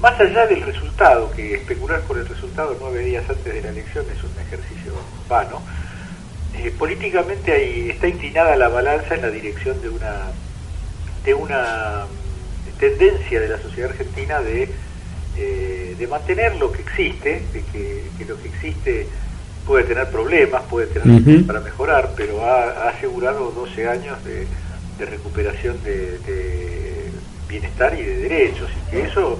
más 0.00 0.18
allá 0.20 0.46
del 0.46 0.62
resultado, 0.62 1.30
que 1.32 1.54
especular 1.54 2.00
por 2.02 2.18
el 2.18 2.26
resultado 2.26 2.76
nueve 2.80 3.00
días 3.04 3.24
antes 3.28 3.52
de 3.52 3.62
la 3.62 3.70
elección 3.70 4.04
es 4.14 4.22
un 4.22 4.32
ejercicio 4.40 4.92
vano, 5.28 5.62
eh, 6.54 6.72
políticamente 6.78 7.52
hay, 7.52 7.90
está 7.90 8.08
inclinada 8.08 8.56
la 8.56 8.68
balanza 8.68 9.14
en 9.14 9.22
la 9.22 9.30
dirección 9.30 9.80
de 9.82 9.88
una, 9.88 10.30
de 11.24 11.34
una 11.34 12.06
tendencia 12.78 13.40
de 13.40 13.48
la 13.48 13.58
sociedad 13.58 13.90
argentina 13.90 14.40
de 14.40 14.68
eh, 15.38 15.65
de 15.98 16.06
mantener 16.06 16.56
lo 16.56 16.72
que 16.72 16.82
existe, 16.82 17.42
de 17.52 17.62
que, 17.72 18.04
que, 18.18 18.24
lo 18.24 18.40
que 18.40 18.48
existe 18.48 19.06
puede 19.66 19.84
tener 19.84 20.08
problemas, 20.10 20.62
puede 20.64 20.86
tener 20.86 21.08
uh 21.08 21.20
-huh. 21.20 21.46
para 21.46 21.60
mejorar, 21.60 22.10
pero 22.16 22.44
ha, 22.44 22.62
ha, 22.64 22.88
asegurado 22.90 23.50
12 23.50 23.88
años 23.88 24.22
de, 24.24 24.46
de 24.98 25.06
recuperación 25.06 25.82
de, 25.82 26.18
de, 26.18 27.10
bienestar 27.48 27.94
y 27.98 28.02
de 28.02 28.16
derechos, 28.18 28.68
y 28.70 28.90
que 28.90 29.02
eso 29.02 29.38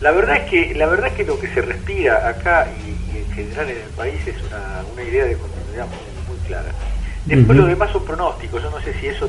La 0.00 0.12
verdad 0.12 0.36
es 0.38 0.50
que 0.50 0.74
la 0.74 0.86
verdad 0.86 1.08
es 1.08 1.14
que 1.14 1.24
lo 1.24 1.38
que 1.38 1.48
se 1.48 1.60
respira 1.60 2.26
acá 2.28 2.66
y, 2.82 3.18
en 3.18 3.30
general 3.32 3.70
en 3.70 3.76
el 3.76 3.92
país 3.96 4.20
es 4.26 4.36
una, 4.48 4.82
una 4.92 5.02
idea 5.02 5.24
de 5.26 5.36
continuidad 5.36 5.86
muy, 5.86 6.36
muy 6.36 6.46
clara. 6.46 6.72
Después 7.26 7.58
lo 7.58 7.66
demás 7.66 7.92
son 7.92 8.04
pronósticos. 8.04 8.62
Yo 8.62 8.70
no 8.70 8.80
sé 8.80 8.94
si 8.98 9.06
eso 9.08 9.28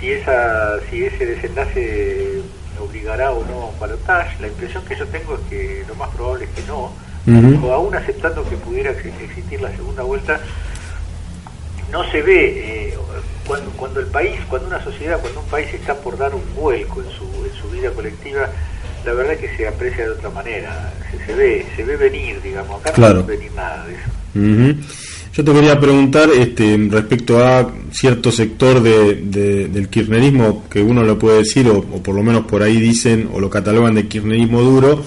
si 0.00 0.10
esa 0.12 0.80
si 0.88 1.04
ese 1.04 1.26
desenlace 1.26 2.40
obligará 2.80 3.32
o 3.32 3.35
a 3.76 3.80
balotaje. 3.80 4.40
La 4.40 4.48
impresión 4.48 4.84
que 4.84 4.96
yo 4.96 5.06
tengo 5.06 5.34
es 5.34 5.40
que 5.48 5.84
lo 5.88 5.94
más 5.94 6.08
probable 6.10 6.44
es 6.44 6.50
que 6.50 6.62
no. 6.66 6.92
O 7.62 7.72
aún 7.72 7.94
aceptando 7.94 8.48
que 8.48 8.56
pudiera 8.56 8.90
existir 8.92 9.60
la 9.60 9.70
segunda 9.70 10.02
vuelta, 10.04 10.40
no 11.90 12.08
se 12.10 12.22
ve 12.22 12.88
eh, 12.88 12.98
cuando, 13.46 13.70
cuando 13.72 14.00
el 14.00 14.06
país, 14.06 14.38
cuando 14.48 14.68
una 14.68 14.82
sociedad, 14.82 15.18
cuando 15.20 15.40
un 15.40 15.46
país 15.46 15.72
está 15.72 15.94
por 15.94 16.16
dar 16.16 16.34
un 16.34 16.42
vuelco 16.54 17.00
en 17.02 17.10
su, 17.10 17.24
en 17.44 17.52
su 17.60 17.68
vida 17.70 17.90
colectiva, 17.90 18.48
la 19.04 19.12
verdad 19.12 19.34
es 19.34 19.40
que 19.40 19.56
se 19.56 19.68
aprecia 19.68 20.04
de 20.04 20.10
otra 20.10 20.30
manera, 20.30 20.92
se, 21.26 21.34
ve, 21.34 21.66
se 21.76 21.84
ve 21.84 21.96
venir, 21.96 22.40
digamos, 22.42 22.84
acá 22.84 22.92
no 22.96 23.14
no 23.14 23.24
venir 23.24 23.52
nada 23.52 23.86
de 23.86 23.94
eso. 23.94 24.10
Yo 25.36 25.44
te 25.44 25.52
quería 25.52 25.78
preguntar 25.78 26.30
este, 26.30 26.78
respecto 26.90 27.44
a 27.44 27.70
cierto 27.92 28.32
sector 28.32 28.82
de, 28.82 29.66
del 29.68 29.88
kirchnerismo 29.90 30.64
que 30.70 30.80
uno 30.80 31.02
lo 31.02 31.18
puede 31.18 31.40
decir, 31.40 31.68
o, 31.68 31.82
por 31.82 32.14
lo 32.14 32.22
menos 32.22 32.46
por 32.46 32.62
ahí 32.62 32.80
dicen 32.80 33.28
o 33.34 33.38
lo 33.38 33.50
catalogan 33.50 33.94
de 33.94 34.08
kirchnerismo 34.08 34.62
duro, 34.62 35.04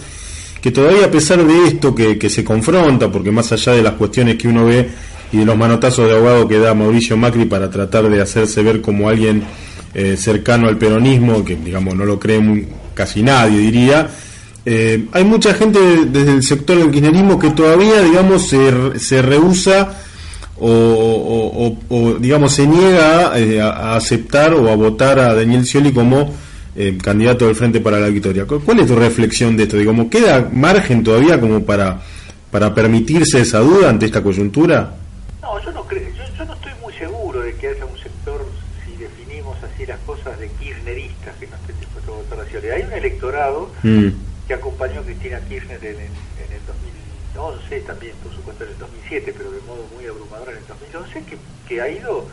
que 0.62 0.69
todavía 0.69 1.05
a 1.05 1.09
pesar 1.09 1.43
de 1.43 1.65
esto 1.65 1.95
que, 1.95 2.19
que 2.19 2.29
se 2.29 2.43
confronta, 2.43 3.12
porque 3.12 3.31
más 3.31 3.51
allá 3.53 3.71
de 3.71 3.81
las 3.81 3.93
cuestiones 3.93 4.36
que 4.36 4.48
uno 4.48 4.65
ve 4.65 4.88
y 5.31 5.38
de 5.38 5.45
los 5.45 5.57
manotazos 5.57 6.07
de 6.07 6.15
abogado 6.15 6.48
que 6.48 6.59
da 6.59 6.75
Mauricio 6.75 7.17
Macri 7.17 7.45
para 7.45 7.67
tratar 7.71 8.07
de 8.07 8.21
hacerse 8.21 8.62
ver 8.62 8.81
como 8.81 9.09
alguien 9.09 9.41
eh, 9.95 10.15
cercano 10.15 10.67
al 10.67 10.77
peronismo, 10.77 11.43
que 11.43 11.55
digamos 11.55 11.95
no 11.95 12.05
lo 12.05 12.19
cree 12.19 12.67
casi 12.93 13.24
nadie 13.24 13.57
diría, 13.57 14.07
eh, 14.63 15.05
hay 15.12 15.24
mucha 15.24 15.55
gente 15.55 15.79
desde 16.05 16.33
el 16.33 16.43
sector 16.43 16.77
del 16.77 16.91
kirchnerismo 16.91 17.39
que 17.39 17.50
todavía 17.50 18.03
digamos 18.03 18.48
se, 18.48 19.00
se 19.00 19.24
rehúsa 19.24 20.05
o, 20.61 22.17
digamos 22.19 22.53
se 22.53 22.67
niega 22.67 23.37
eh, 23.37 23.61
a, 23.61 23.95
aceptar 23.95 24.53
o 24.53 24.69
a 24.69 24.75
votar 24.75 25.19
a 25.19 25.33
Daniel 25.33 25.65
Scioli 25.65 25.91
como 25.91 26.33
eh, 26.75 26.97
candidato 27.01 27.45
del 27.45 27.55
Frente 27.55 27.79
para 27.79 27.99
la 27.99 28.07
Victoria. 28.07 28.45
¿Cuál 28.45 28.79
es 28.79 28.87
tu 28.87 28.95
reflexión 28.95 29.57
de 29.57 29.63
esto? 29.63 29.77
Digamos, 29.77 30.07
¿queda 30.07 30.49
margen 30.51 31.03
todavía 31.03 31.39
como 31.39 31.63
para, 31.63 32.01
para 32.51 32.73
permitirse 32.73 33.41
esa 33.41 33.59
duda 33.59 33.89
ante 33.89 34.05
esta 34.05 34.21
coyuntura? 34.21 34.95
No, 35.41 35.63
yo 35.63 35.71
no, 35.71 35.83
creo, 35.85 36.07
yo, 36.37 36.45
no 36.45 36.53
estoy 36.53 36.71
muy 36.81 36.93
seguro 36.93 37.41
de 37.41 37.53
que 37.55 37.67
haya 37.67 37.85
un 37.85 37.97
sector, 37.97 38.45
si 38.85 38.95
definimos 38.97 39.57
así 39.63 39.85
las 39.85 39.99
cosas, 39.99 40.39
de 40.39 40.49
kirchneristas 40.59 41.35
que 41.39 41.47
no 41.47 41.55
estén 41.55 41.79
dispuestos 41.79 42.13
a 42.13 42.17
votar 42.17 42.39
a 42.39 42.49
Scioli. 42.49 42.69
Hay 42.69 42.83
un 42.83 42.93
electorado 42.93 43.71
mm. 43.83 44.07
que 44.47 44.53
acompañó 44.53 45.01
a 45.01 45.03
Cristina 45.03 45.39
Kirchner 45.47 45.83
en, 45.83 45.97
en 45.97 46.53
el 46.53 46.61
2011, 47.33 47.81
también 47.81 48.15
por 48.24 48.33
supuesto 48.33 48.63
en 48.63 48.71
el 48.71 48.77
2007, 48.77 49.33
pero 49.38 49.51
de 49.51 49.62
modo 49.62 49.86
muy 49.95 50.05
abrumador 50.05 50.50
en 50.50 50.57
el 50.57 50.67
2011, 50.67 51.24
que, 51.24 51.38
que 51.67 51.81
ha 51.81 51.89
ido 51.89 52.27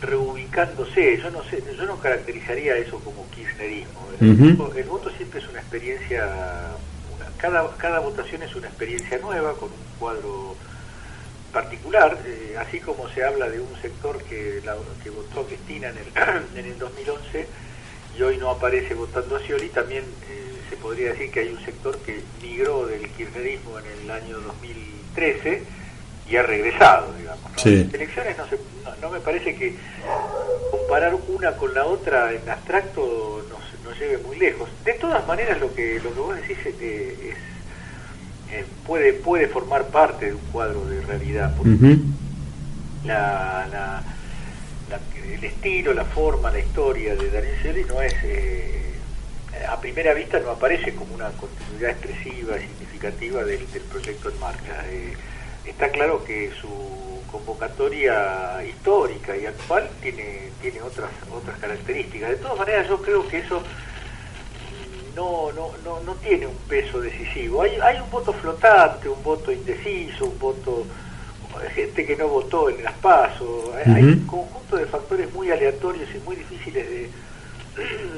reubicándose. 0.00 1.18
Yo 1.18 1.30
no 1.30 1.42
sé, 1.44 1.62
yo 1.76 1.84
no 1.86 1.98
caracterizaría 1.98 2.76
eso 2.76 2.98
como 3.00 3.28
kirchnerismo. 3.30 4.08
El, 4.20 4.84
voto, 4.84 5.10
siempre 5.10 5.40
es 5.40 5.48
una 5.48 5.60
experiencia, 5.60 6.28
cada, 7.38 7.76
cada 7.76 8.00
votación 8.00 8.42
es 8.42 8.54
una 8.54 8.68
experiencia 8.68 9.18
nueva, 9.18 9.54
con 9.54 9.70
un 9.70 9.98
cuadro 9.98 10.56
particular, 11.52 12.18
eh, 12.26 12.56
así 12.58 12.80
como 12.80 13.08
se 13.08 13.24
habla 13.24 13.48
de 13.48 13.60
un 13.60 13.74
sector 13.80 14.22
que, 14.24 14.60
la, 14.64 14.76
que 15.02 15.10
votó 15.10 15.40
a 15.40 15.46
Cristina 15.46 15.88
en 15.88 15.96
el, 15.96 16.06
en 16.58 16.66
el 16.66 16.78
2011 16.78 17.46
y 18.18 18.22
hoy 18.22 18.36
no 18.38 18.50
aparece 18.50 18.94
votando 18.94 19.36
a 19.36 19.40
Scioli, 19.40 19.68
también 19.68 20.04
eh, 20.28 20.45
se 20.68 20.76
podría 20.76 21.12
decir 21.12 21.30
que 21.30 21.40
hay 21.40 21.48
un 21.48 21.64
sector 21.64 21.96
que 21.98 22.20
migró 22.42 22.86
del 22.86 23.08
kirchnerismo 23.10 23.78
en 23.78 23.84
el 24.04 24.10
año 24.10 24.40
2013 24.40 25.62
y 26.28 26.36
ha 26.36 26.42
regresado, 26.42 27.12
digamos. 27.18 27.52
Las 27.56 27.66
elecciones 27.66 28.36
no, 28.36 28.46
se, 28.48 28.58
no, 29.00 29.10
me 29.10 29.20
parece 29.20 29.54
que 29.54 29.74
comparar 30.70 31.14
una 31.28 31.52
con 31.52 31.72
la 31.72 31.84
otra 31.84 32.32
en 32.32 32.48
abstracto 32.48 33.44
nos, 33.48 33.84
nos 33.84 33.98
lleve 33.98 34.18
muy 34.18 34.36
lejos. 34.36 34.68
De 34.84 34.94
todas 34.94 35.26
maneras, 35.26 35.60
lo 35.60 35.72
que, 35.72 36.00
lo 36.02 36.12
que 36.12 36.20
vos 36.20 36.36
decís 36.36 36.58
eh, 36.80 37.34
es, 38.52 38.64
puede, 38.84 39.12
puede 39.12 39.46
formar 39.48 39.86
parte 39.86 40.26
de 40.26 40.34
un 40.34 40.40
cuadro 40.52 40.84
de 40.86 41.00
realidad. 41.02 41.54
Porque 41.56 41.98
la, 43.04 43.68
la, 43.70 44.02
el 45.32 45.44
estilo, 45.44 45.94
la 45.94 46.04
forma, 46.04 46.50
la 46.50 46.58
historia 46.58 47.14
de 47.14 47.30
Daniel 47.30 47.56
Scioli 47.60 47.84
no 47.84 48.02
es... 48.02 48.14
Eh, 48.24 48.85
a 49.68 49.80
primera 49.80 50.14
vista 50.14 50.38
no 50.40 50.50
aparece 50.50 50.94
como 50.94 51.14
una 51.14 51.30
continuidad 51.30 51.90
expresiva, 51.90 52.58
significativa 52.58 53.44
del, 53.44 53.60
proyecto 53.90 54.30
en 54.30 54.40
marcha. 54.40 54.84
Eh, 54.90 55.14
está 55.64 55.90
claro 55.90 56.24
que 56.24 56.52
su 56.60 57.22
convocatoria 57.30 58.62
histórica 58.64 59.36
y 59.36 59.46
actual 59.46 59.88
tiene, 60.00 60.50
tiene 60.60 60.80
otras, 60.82 61.10
otras 61.32 61.58
características. 61.58 62.30
De 62.30 62.36
todas 62.36 62.58
maneras, 62.58 62.88
yo 62.88 63.00
creo 63.02 63.26
que 63.28 63.38
eso 63.38 63.62
no, 65.14 65.52
no, 65.52 65.72
no, 65.84 66.00
no 66.00 66.14
tiene 66.16 66.46
un 66.46 66.56
peso 66.68 67.00
decisivo. 67.00 67.62
Hay, 67.62 67.78
hay 67.82 67.98
un 68.00 68.10
voto 68.10 68.32
flotante, 68.32 69.08
un 69.08 69.22
voto 69.22 69.50
indeciso, 69.52 70.26
un 70.26 70.38
voto 70.38 70.86
gente 71.74 72.04
que 72.04 72.16
no 72.16 72.28
votó 72.28 72.68
en 72.68 72.82
las 72.84 72.94
pasos. 72.94 73.74
Hay 73.86 74.02
un 74.02 74.26
conjunto 74.26 74.76
de 74.76 74.86
factores 74.86 75.32
muy 75.32 75.50
aleatorios 75.50 76.08
y 76.14 76.18
muy 76.18 76.36
difíciles 76.36 76.88
de, 76.88 77.10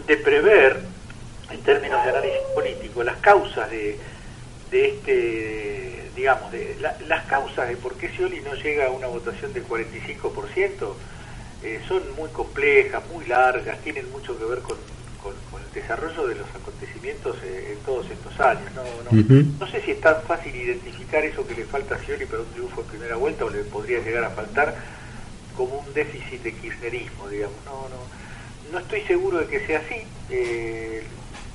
de 0.07 0.17
prever 0.17 0.81
en 1.51 1.63
términos 1.63 2.05
de 2.05 2.11
análisis 2.11 2.41
político, 2.55 3.03
las 3.03 3.17
causas 3.19 3.71
de, 3.71 3.99
de 4.71 4.89
este, 4.89 6.11
digamos, 6.15 6.51
de 6.53 6.77
las 7.07 7.25
causas 7.25 7.69
de 7.69 7.77
por 7.77 7.95
qué 7.95 8.09
Scioli 8.09 8.41
no 8.41 8.55
llega 8.55 8.87
a 8.87 8.91
una 8.91 9.07
votación 9.07 9.53
del 9.53 9.67
45% 9.67 10.95
eh, 11.63 11.81
son 11.89 12.03
muy 12.15 12.29
complejas, 12.31 13.03
muy 13.13 13.27
largas, 13.27 13.79
tienen 13.81 14.09
mucho 14.13 14.39
que 14.39 14.45
ver 14.45 14.61
con, 14.61 14.77
con, 15.21 15.35
el 15.61 15.73
desarrollo 15.75 16.29
de 16.29 16.37
los 16.37 16.49
acontecimientos 16.55 17.37
eh, 17.43 17.75
en 17.77 17.85
todos 17.85 18.09
estos 18.09 18.39
años. 18.39 18.71
No, 18.75 18.85
no, 18.85 19.45
no, 19.59 19.67
sé 19.67 19.81
si 19.83 19.91
es 19.91 20.01
tan 20.01 20.23
fácil 20.23 20.55
identificar 20.55 21.25
eso 21.25 21.47
que 21.47 21.57
le 21.57 21.65
falta 21.65 21.97
a 21.97 21.99
Scioli 21.99 22.27
para 22.27 22.43
un 22.43 22.49
triunfo 22.53 22.83
en 22.83 22.87
primera 22.87 23.17
vuelta 23.17 23.45
o 23.45 23.51
le 23.51 23.65
podría 23.65 23.99
llegar 23.99 24.23
a 24.23 24.31
faltar 24.31 24.77
como 25.57 25.81
un 25.81 25.95
déficit 25.95 26.43
de 26.43 26.53
kirchnerismo, 26.55 27.29
digamos. 27.29 27.57
No, 27.65 27.89
no, 27.89 28.73
no 28.73 28.79
estoy 28.79 29.01
seguro 29.03 29.39
de 29.39 29.47
que 29.49 29.67
sea 29.67 29.81
así. 29.81 30.03
Eh, 30.31 31.03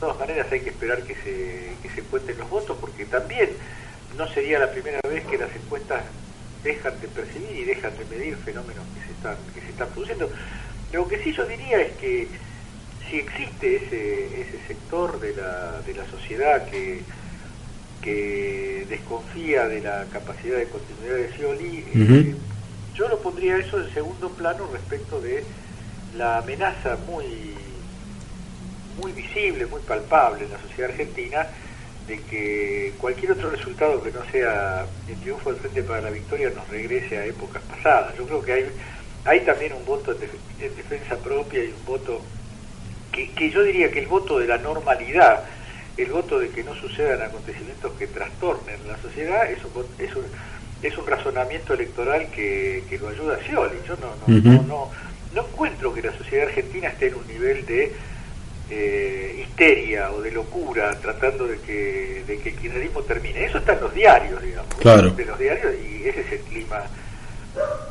todas 0.03 0.19
maneras 0.19 0.51
hay 0.51 0.60
que 0.60 0.69
esperar 0.72 1.01
que 1.03 1.15
se, 1.15 1.77
que 1.81 1.89
se 1.95 2.01
cuenten 2.01 2.38
los 2.38 2.50
votos 2.50 2.77
porque 2.81 3.05
también 3.05 3.50
no 4.17 4.27
sería 4.27 4.60
la 4.60 4.69
primera 4.69 5.00
vez 5.07 5.25
que 5.25 5.38
las 5.38 5.50
encuestas 5.55 6.03
dejan 6.62 7.00
de 7.00 7.07
percibir 7.07 7.55
y 7.55 7.63
dejan 7.63 7.98
de 7.98 8.03
medir 8.13 8.36
fenómenos 8.36 8.83
que 8.93 9.05
se 9.07 9.12
están, 9.13 9.38
que 9.55 9.62
se 9.62 9.69
están 9.69 9.88
produciendo. 9.89 10.29
Lo 10.91 11.07
que 11.07 11.24
sí 11.24 11.31
yo 11.31 11.45
diría 11.45 11.79
es 11.79 11.93
que 11.93 12.27
si 13.10 13.19
existe 13.19 13.77
ese, 13.77 14.41
ese 14.41 14.67
sector 14.67 15.22
de 15.22 15.38
la, 15.38 15.79
de 15.88 15.93
la 15.93 16.05
sociedad 16.07 16.65
que, 16.69 17.01
que 18.01 18.86
desconfía 18.89 19.69
de 19.69 19.79
la 19.79 20.05
capacidad 20.12 20.57
de 20.57 20.65
continuidad 20.65 21.15
de 21.15 21.31
Scioli, 21.31 21.86
eh, 21.95 22.36
yo 22.93 23.07
lo 23.07 23.19
pondría 23.19 23.57
eso 23.57 23.81
en 23.81 23.93
segundo 23.93 24.29
plano 24.31 24.67
respecto 24.69 25.22
de 25.22 25.45
la 26.17 26.39
amenaza 26.39 26.98
muy 27.07 27.55
muy 29.02 29.12
visible, 29.12 29.66
muy 29.66 29.82
palpable 29.82 30.46
en 30.46 30.52
la 30.52 30.60
sociedad 30.60 30.92
argentina, 30.92 31.48
de 32.08 32.20
que 32.22 32.94
cualquier 32.98 33.32
otro 33.32 33.50
resultado 33.50 34.04
que 34.04 34.12
no 34.12 34.24
sea 34.32 34.86
el 35.08 35.16
triunfo 35.18 35.52
del 35.52 35.60
Frente 35.62 35.84
para 35.84 36.02
la 36.02 36.10
Victoria 36.10 36.52
nos 36.54 36.68
regrese 36.68 37.18
a 37.18 37.26
épocas 37.26 37.62
pasadas. 37.64 38.16
Yo 38.18 38.26
creo 38.26 38.42
que 38.42 38.54
hay, 38.54 38.66
hay 39.26 39.40
también 39.42 39.74
un 39.74 39.86
voto 39.86 40.12
en, 40.12 40.20
defensa 40.76 41.18
propia 41.18 41.64
y 41.64 41.68
un 41.68 41.86
voto 41.86 42.22
que, 43.12 43.30
que, 43.32 43.50
yo 43.50 43.64
diría 43.64 43.92
que 43.92 44.00
el 44.00 44.08
voto 44.08 44.40
de 44.40 44.48
la 44.48 44.58
normalidad, 44.58 45.44
el 45.98 46.12
voto 46.12 46.40
de 46.40 46.50
que 46.50 46.64
no 46.64 46.76
sucedan 46.76 47.22
acontecimientos 47.22 47.94
que 47.94 48.08
trastornen 48.08 48.88
la 48.88 48.98
sociedad, 48.98 49.50
es 49.50 49.60
un, 49.64 49.86
es 49.98 50.16
un, 50.16 50.24
es 50.82 50.98
un 50.98 51.08
razonamiento 51.08 51.74
electoral 51.74 52.28
que, 52.32 52.84
que 52.90 52.98
lo 52.98 53.10
ayuda 53.10 53.36
a 53.36 53.44
Scioli. 53.44 53.78
Yo 53.88 53.96
no, 53.98 54.16
no, 54.28 54.42
no, 54.42 54.64
no, 54.64 54.92
no 55.34 55.48
encuentro 55.48 55.94
que 55.94 56.02
la 56.02 56.18
sociedad 56.18 56.48
argentina 56.48 56.90
esté 56.90 57.08
en 57.08 57.16
un 57.16 57.28
nivel 57.28 57.66
de 57.66 57.94
eh, 58.75 59.36
histeria 59.42 60.12
o 60.12 60.22
de 60.22 60.32
locura 60.32 60.98
tratando 61.00 61.46
de 61.46 61.60
que, 61.60 62.24
de 62.25 62.39
que 62.39 62.50
el 62.50 62.56
kirchnerismo 62.56 63.01
termine. 63.03 63.46
Eso 63.46 63.60
está 63.60 63.74
en 63.74 63.82
los 63.82 63.94
diarios, 63.94 64.42
digamos. 64.42 64.74
Claro. 64.75 65.13
En 65.18 65.27
los 65.27 65.39
diarios 65.39 65.74
y 65.75 66.08
ese 66.08 66.22
es 66.22 66.32
el 66.34 66.39
clima 66.39 66.84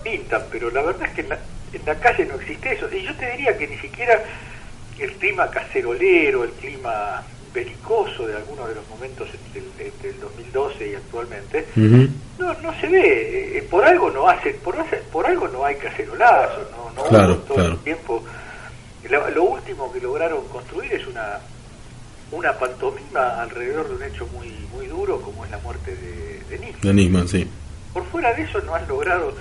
pintan, 0.03 0.43
pero 0.51 0.71
la 0.71 0.83
verdad 0.83 1.07
es 1.07 1.12
que 1.12 1.21
en 1.21 1.29
la, 1.29 1.39
en 1.73 1.83
la 1.87 1.95
calle 1.95 2.27
no 2.27 2.35
existe 2.35 2.73
eso. 2.73 2.89
Y 2.93 3.03
yo 3.03 3.15
te 3.15 3.31
diría 3.31 3.57
que 3.57 3.69
ni 3.69 3.79
siquiera 3.79 4.23
el 4.99 5.12
clima 5.15 5.49
cacerolero, 5.51 6.45
el 6.45 6.51
clima 6.51 7.23
belicoso 7.55 8.27
de 8.27 8.35
algunos 8.35 8.69
de 8.69 8.75
los 8.75 8.89
momentos 8.89 9.29
entre 9.55 10.09
el, 10.09 10.21
2012 10.21 10.91
y 10.91 10.95
actualmente, 10.95 11.67
no, 11.77 12.55
no 12.55 12.81
se 12.81 12.89
ve. 12.89 13.59
Eh, 13.59 13.62
por 13.71 13.85
algo 13.85 14.11
no 14.11 14.29
hace, 14.29 14.51
por, 14.55 14.75
por 15.12 15.27
algo 15.27 15.47
no 15.49 15.65
hay 15.65 15.77
cacerolazo, 15.77 16.69
no, 16.71 17.11
no 17.11 17.37
todo 17.37 17.67
el 17.67 17.79
tiempo 17.79 18.25
lo, 19.09 19.43
último 19.45 19.93
que 19.93 20.01
lograron 20.01 20.47
construir 20.49 20.93
es 20.93 21.07
una 21.07 21.41
una 22.31 22.59
pantomima 22.59 23.43
alrededor 23.43 23.89
de 23.89 23.95
un 23.97 24.03
hecho 24.03 24.27
muy 24.29 24.49
muy 24.75 24.87
duro 24.87 25.21
como 25.21 25.45
es 25.45 25.51
la 25.51 25.59
muerte 25.59 25.95
de, 25.95 26.41
de 26.49 26.59
Nisman. 26.59 26.81
De 26.81 26.95
Nisman, 26.95 27.29
sí. 27.29 27.49
Por 27.93 28.07
fuera 28.07 28.33
de 28.33 28.43
eso 28.43 28.61
no 28.63 28.75
han 28.75 28.89
logrado, 28.89 29.35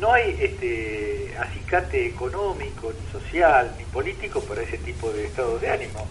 no 0.00 0.12
hay 0.12 0.36
este 0.40 1.34
acicate 1.38 2.06
económico, 2.06 2.92
ni 2.92 3.20
social, 3.20 3.72
ni 3.78 3.84
político 3.84 4.40
para 4.40 4.62
ese 4.62 4.78
tipo 4.78 5.10
de 5.10 5.26
estado 5.26 5.58
de 5.58 5.70
ánimo. 5.70 6.06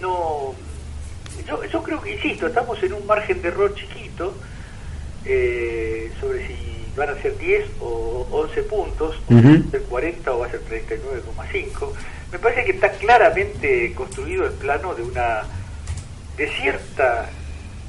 No, 0.00 0.54
yo, 1.46 1.64
yo 1.64 1.82
creo 1.82 2.00
que, 2.00 2.12
insisto, 2.14 2.46
estamos 2.46 2.82
en 2.82 2.94
un 2.94 3.06
margen 3.06 3.42
de 3.42 3.48
error 3.48 3.74
chiquito 3.74 4.34
eh, 5.24 6.10
sobre 6.20 6.46
si 6.46 6.71
van 6.96 7.08
a 7.10 7.22
ser 7.22 7.36
10 7.38 7.64
o 7.80 8.26
11 8.30 8.62
puntos, 8.64 9.16
o 9.28 9.34
Ujú. 9.34 9.48
va 9.48 9.68
a 9.68 9.70
ser 9.70 9.82
40 9.82 10.32
o 10.32 10.38
va 10.40 10.46
a 10.46 10.50
ser 10.50 10.60
39,5. 10.64 11.92
Me 12.32 12.38
parece 12.38 12.64
que 12.64 12.72
está 12.72 12.90
claramente 12.92 13.92
construido 13.94 14.46
el 14.46 14.52
plano 14.52 14.94
de 14.94 15.02
una 15.02 15.42
de 16.36 16.48
cierta 16.60 17.28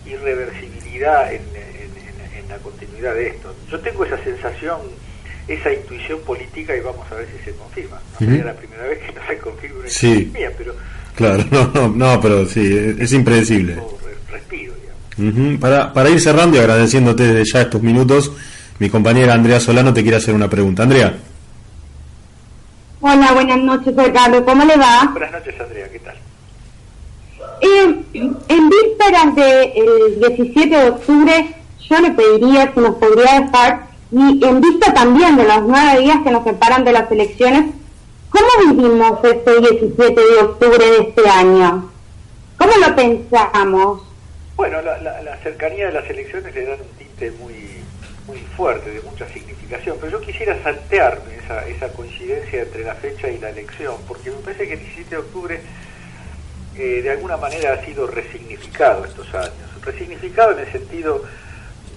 irreversibilidad 0.06 1.34
en, 1.34 1.42
en- 1.56 2.34
en- 2.36 2.44
en 2.44 2.50
la 2.50 2.58
continuidad 2.58 3.14
de 3.16 3.28
esto. 3.28 3.54
Yo 3.72 3.80
tengo 3.80 4.06
esa 4.06 4.22
sensación, 4.24 4.80
esa 5.48 5.72
intuición 5.74 6.20
política 6.22 6.76
y 6.76 6.82
vamos 6.82 7.10
a 7.12 7.16
ver 7.16 7.28
si 7.38 7.44
se 7.46 7.56
confirma. 7.58 8.00
No 8.14 8.20
sería 8.28 8.46
la 8.46 8.54
primera 8.54 8.84
vez 8.84 9.00
que 9.00 9.12
no 9.14 9.22
se 9.28 9.38
confirma 9.38 9.80
una 9.80 9.90
Sí. 9.90 10.32
mía, 10.34 10.52
pero 10.58 10.76
Claro, 11.16 11.44
no, 11.52 11.72
no, 11.74 11.88
no, 11.90 12.22
pero 12.22 12.46
sí, 12.46 12.76
es, 12.76 13.00
es 13.00 13.14
impredecible. 13.14 13.78
respiro, 14.32 14.74
digamos. 15.18 15.60
Para, 15.60 15.94
para 15.94 16.10
ir 16.10 16.20
cerrando 16.20 16.58
y 16.58 16.60
agradeciéndote 16.60 17.24
desde 17.24 17.52
ya 17.54 17.62
estos 17.62 17.82
minutos, 17.82 18.32
mi 18.80 18.90
compañera 18.90 19.34
Andrea 19.34 19.60
Solano 19.60 19.94
te 19.94 20.02
quiere 20.02 20.18
hacer 20.18 20.34
una 20.34 20.50
pregunta. 20.50 20.84
Andrea. 20.84 21.14
Hola, 23.02 23.32
buenas 23.34 23.58
noches, 23.60 23.94
Ricardo. 23.96 24.44
¿Cómo 24.46 24.64
le 24.66 24.78
va? 24.78 25.10
Buenas 25.12 25.32
noches, 25.32 25.56
Andrea, 25.60 25.90
¿qué 25.92 26.00
tal? 26.00 26.16
Eh, 27.62 28.04
en 28.48 28.70
vísperas 28.70 29.36
del 29.36 30.20
17 30.20 30.70
de 30.76 30.90
octubre, 30.90 31.56
yo 31.90 32.00
le 32.00 32.12
pediría 32.12 32.72
si 32.74 32.80
nos 32.80 32.96
podría 32.96 33.42
dejar, 33.42 33.88
y 34.12 34.46
en 34.46 34.62
vista 34.62 34.94
también 34.94 35.36
de 35.36 35.44
los 35.46 35.64
nueve 35.64 36.02
días 36.02 36.18
que 36.24 36.32
nos 36.32 36.44
separan 36.44 36.84
de 36.86 36.94
las 36.94 37.12
elecciones, 37.12 37.66
¿cómo 38.30 38.74
vivimos 38.74 39.20
este 39.24 39.60
17 39.60 40.14
de 40.22 40.38
octubre 40.42 40.78
de 40.86 40.98
este 41.10 41.30
año? 41.30 41.90
¿Cómo 42.58 42.72
lo 42.86 42.96
pensamos? 42.96 44.02
Bueno, 44.56 44.82
la, 44.82 44.98
la- 45.00 45.22
la 45.24 45.38
cercanía 45.38 45.88
de 45.88 45.94
las 45.94 46.10
elecciones 46.10 46.54
le 46.56 46.66
dan 46.66 46.80
un 46.80 46.98
tinte 46.98 47.32
muy 47.42 47.54
muy 48.28 48.40
fuerte, 48.56 48.90
de 48.90 49.02
mucha 49.02 49.28
significación, 49.30 49.98
pero 50.00 50.12
yo 50.14 50.22
quisiera 50.22 50.62
saltearme 50.64 51.36
esa, 51.44 51.68
esa 51.68 51.90
coincidencia 51.90 52.62
entre 52.62 52.84
la 52.84 52.96
fecha 52.96 53.30
y 53.30 53.38
la 53.40 53.50
elección, 53.50 53.96
porque 54.08 54.32
me 54.32 54.38
parece 54.38 54.68
que 54.68 54.74
el 54.74 54.80
17 54.80 55.10
de 55.10 55.18
octubre 55.18 55.62
eh, 56.76 57.02
de 57.04 57.10
alguna 57.12 57.38
manera 57.38 57.74
ha 57.74 57.86
sido 57.86 58.08
resignificado 58.08 59.06
estos 59.06 59.34
años, 59.36 59.54
resignificado 59.84 60.54
en 60.54 60.60
el 60.60 60.72
sentido 60.72 61.24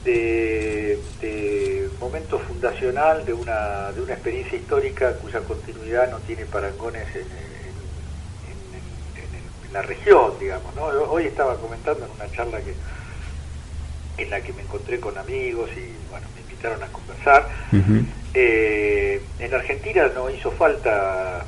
de, 0.04 0.98
de 1.20 1.88
momento 2.00 2.38
fundacional 2.40 3.24
de 3.24 3.32
una, 3.32 3.92
de 3.92 4.02
una 4.02 4.12
experiencia 4.14 4.58
histórica 4.58 5.12
cuya 5.14 5.40
continuidad 5.40 6.10
no 6.10 6.18
tiene 6.20 6.44
parangones 6.44 7.06
en, 7.14 7.22
en- 7.22 7.26
en- 9.16 9.66
en- 9.66 9.72
la 9.72 9.82
región, 9.82 10.32
digamos. 10.40 10.74
¿no? 10.74 10.84
Hoy 10.86 11.26
estaba 11.26 11.56
comentando 11.56 12.04
en 12.06 12.10
una 12.12 12.30
charla 12.32 12.58
que 12.60 12.74
en 14.18 14.30
la 14.30 14.40
que 14.40 14.52
me 14.52 14.62
encontré 14.62 14.98
con 15.00 15.16
amigos 15.18 15.70
y 15.76 16.10
bueno, 16.10 16.26
me 16.34 16.40
invitaron 16.42 16.82
a 16.82 16.86
conversar. 16.86 17.48
Eh, 18.34 19.20
en 19.38 19.54
Argentina 19.54 20.10
no 20.14 20.30
hizo 20.30 20.50
falta, 20.50 21.44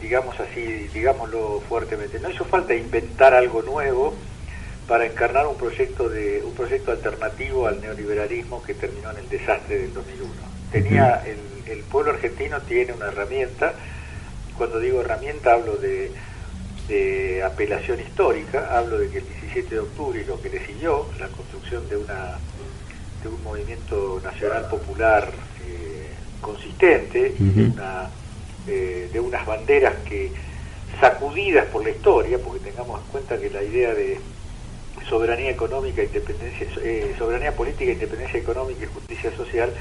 digamos 0.00 0.38
así, 0.40 0.88
digámoslo 0.92 1.62
fuertemente, 1.68 2.18
no 2.20 2.30
hizo 2.30 2.44
falta 2.44 2.74
inventar 2.74 3.34
algo 3.34 3.62
nuevo 3.62 4.14
para 4.88 5.06
encarnar 5.06 5.46
un 5.46 5.56
proyecto 5.56 6.08
de 6.08 6.42
un 6.44 6.54
proyecto 6.54 6.92
alternativo 6.92 7.66
al 7.66 7.80
neoliberalismo 7.80 8.62
que 8.62 8.74
terminó 8.74 9.10
en 9.10 9.18
el 9.18 9.28
desastre 9.28 9.78
del 9.78 9.92
2001. 9.94 10.32
Tenía 10.70 11.22
el, 11.26 11.38
el 11.70 11.80
pueblo 11.84 12.12
argentino 12.12 12.60
tiene 12.62 12.92
una 12.92 13.06
herramienta. 13.06 13.74
Cuando 14.56 14.78
digo 14.78 15.00
herramienta 15.00 15.52
hablo 15.52 15.76
de, 15.76 16.10
de 16.88 17.42
apelación 17.42 18.00
histórica, 18.00 18.76
hablo 18.76 18.98
de 18.98 19.08
que 19.10 19.18
el 19.18 19.24
17 19.26 19.74
de 19.74 19.80
octubre 19.80 20.20
y 20.20 20.24
lo 20.24 20.40
que 20.40 20.50
le 20.50 20.64
siguió, 20.66 21.06
la 21.18 21.28
construcción 21.28 21.88
de 21.88 21.96
una 21.96 22.38
de 23.22 23.28
un 23.28 23.42
movimiento 23.42 24.20
nacional 24.22 24.68
popular 24.68 25.28
eh, 25.66 26.10
consistente, 26.40 27.34
y 27.38 27.42
de, 27.42 27.62
Ujú. 27.62 27.72
una, 27.72 28.10
eh, 28.68 29.08
de 29.12 29.20
unas 29.20 29.44
banderas 29.46 29.94
que 30.08 30.30
sacudidas 31.00 31.66
por 31.66 31.82
la 31.82 31.90
historia, 31.90 32.38
porque 32.38 32.70
tengamos 32.70 33.00
en 33.00 33.06
cuenta 33.08 33.38
que 33.38 33.50
la 33.50 33.62
idea 33.62 33.94
de 33.94 34.20
soberanía 35.08 35.50
económica, 35.50 36.02
independencia, 36.02 36.66
eh, 36.82 37.14
soberanía 37.18 37.54
política, 37.54 37.92
independencia 37.92 38.38
económica 38.38 38.84
y 38.84 38.86
justicia 38.86 39.34
social 39.36 39.72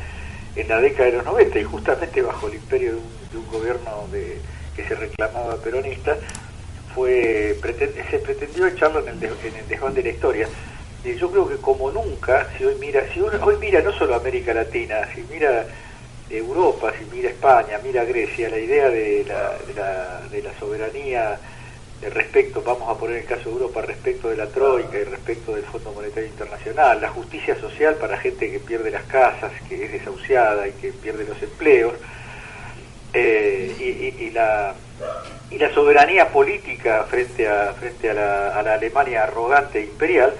en 0.55 0.67
la 0.67 0.79
década 0.79 1.09
de 1.09 1.17
los 1.17 1.25
90 1.25 1.59
y 1.59 1.63
justamente 1.63 2.21
bajo 2.21 2.47
el 2.47 2.55
imperio 2.55 2.91
de 2.91 2.97
un, 2.97 3.03
de 3.31 3.37
un 3.37 3.47
gobierno 3.51 4.07
de, 4.11 4.37
que 4.75 4.87
se 4.87 4.95
reclamaba 4.95 5.57
peronista, 5.57 6.17
fue 6.95 7.59
se 8.09 8.19
pretendió 8.19 8.65
echarlo 8.65 9.01
en 9.01 9.09
el, 9.09 9.23
el 9.23 9.67
desván 9.67 9.93
de 9.93 10.03
la 10.03 10.09
historia. 10.09 10.47
Y 11.03 11.15
yo 11.15 11.29
creo 11.29 11.47
que 11.47 11.57
como 11.57 11.91
nunca, 11.91 12.47
si 12.57 12.63
hoy 12.63 12.75
mira, 12.79 13.03
si 13.13 13.19
hoy 13.19 13.57
mira 13.59 13.81
no 13.81 13.91
solo 13.91 14.15
América 14.15 14.53
Latina, 14.53 15.07
si 15.13 15.21
mira 15.29 15.67
Europa, 16.29 16.91
si 16.97 17.05
mira 17.15 17.29
España, 17.29 17.79
mira 17.83 18.03
Grecia, 18.05 18.49
la 18.49 18.57
idea 18.57 18.89
de 18.89 19.25
la, 19.27 20.21
de 20.31 20.41
de 20.41 20.49
soberanía 20.59 21.37
respecto, 22.01 22.61
vamos 22.61 22.89
a 22.89 22.97
poner 22.97 23.17
el 23.17 23.25
caso 23.25 23.49
de 23.49 23.51
Europa, 23.51 23.81
respecto 23.81 24.29
de 24.29 24.37
la 24.37 24.47
Troika 24.47 24.97
y 24.97 25.03
respecto 25.03 25.53
del 25.53 25.63
Fondo 25.63 25.91
Monetario 25.91 26.29
Internacional, 26.29 27.01
la 27.01 27.09
justicia 27.09 27.59
social 27.59 27.95
para 27.95 28.17
gente 28.17 28.51
que 28.51 28.59
pierde 28.59 28.91
las 28.91 29.03
casas, 29.03 29.51
que 29.67 29.85
es 29.85 29.91
desahuciada 29.91 30.67
y 30.67 30.71
que 30.73 30.91
pierde 30.91 31.25
los 31.25 31.41
empleos, 31.41 31.93
eh, 33.13 34.13
y 34.19 34.29
la 34.31 34.75
y 35.51 35.57
la 35.57 35.73
soberanía 35.73 36.29
política 36.31 37.05
frente 37.09 37.47
a 37.47 37.73
frente 37.73 38.09
a 38.09 38.13
la, 38.13 38.59
a 38.59 38.63
la 38.63 38.73
Alemania 38.75 39.23
arrogante 39.23 39.79
e 39.79 39.83
imperial 39.83 40.33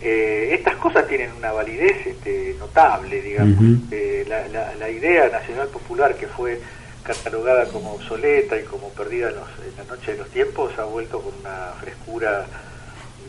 eh, 0.00 0.50
estas 0.52 0.76
cosas 0.76 1.06
tienen 1.06 1.30
una 1.32 1.52
validez 1.52 2.06
este, 2.06 2.56
notable 2.58 3.20
digamos. 3.22 3.54
Eh, 3.92 4.24
la, 4.26 4.48
la- 4.48 4.74
la 4.74 4.88
idea 4.90 5.28
nacional 5.28 5.68
popular 5.68 6.16
que 6.16 6.26
fue 6.26 6.60
catalogada 7.04 7.66
como 7.66 7.94
obsoleta 7.94 8.56
y 8.58 8.62
como 8.64 8.88
perdida 8.90 9.28
en, 9.28 9.36
los- 9.36 9.58
en 9.66 9.76
la 9.76 9.84
noche 9.94 10.12
de 10.12 10.18
los 10.18 10.28
tiempos 10.30 10.72
ha 10.78 10.84
vuelto 10.84 11.20
con 11.20 11.34
una 11.40 11.72
frescura 11.80 12.44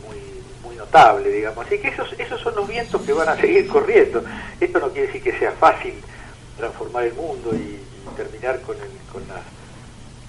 muy 0.06 0.18
muy 0.64 0.76
notable 0.76 1.28
digamos. 1.30 1.64
Así 1.66 1.78
que 1.78 1.88
esos 1.88 2.12
esos 2.18 2.40
son 2.40 2.54
los 2.56 2.66
vientos 2.68 3.02
que 3.02 3.12
van 3.12 3.28
a 3.28 3.36
seguir 3.36 3.68
corriendo. 3.68 4.24
Esto 4.60 4.78
no 4.80 4.90
quiere 4.90 5.06
decir 5.08 5.22
que 5.22 5.38
sea 5.38 5.52
fácil 5.52 5.94
transformar 6.56 7.04
el 7.04 7.14
mundo 7.14 7.54
y, 7.54 7.58
y 7.58 8.16
terminar 8.16 8.60
con 8.62 8.76
el, 8.76 8.88
con 9.12 9.22
la 9.28 9.40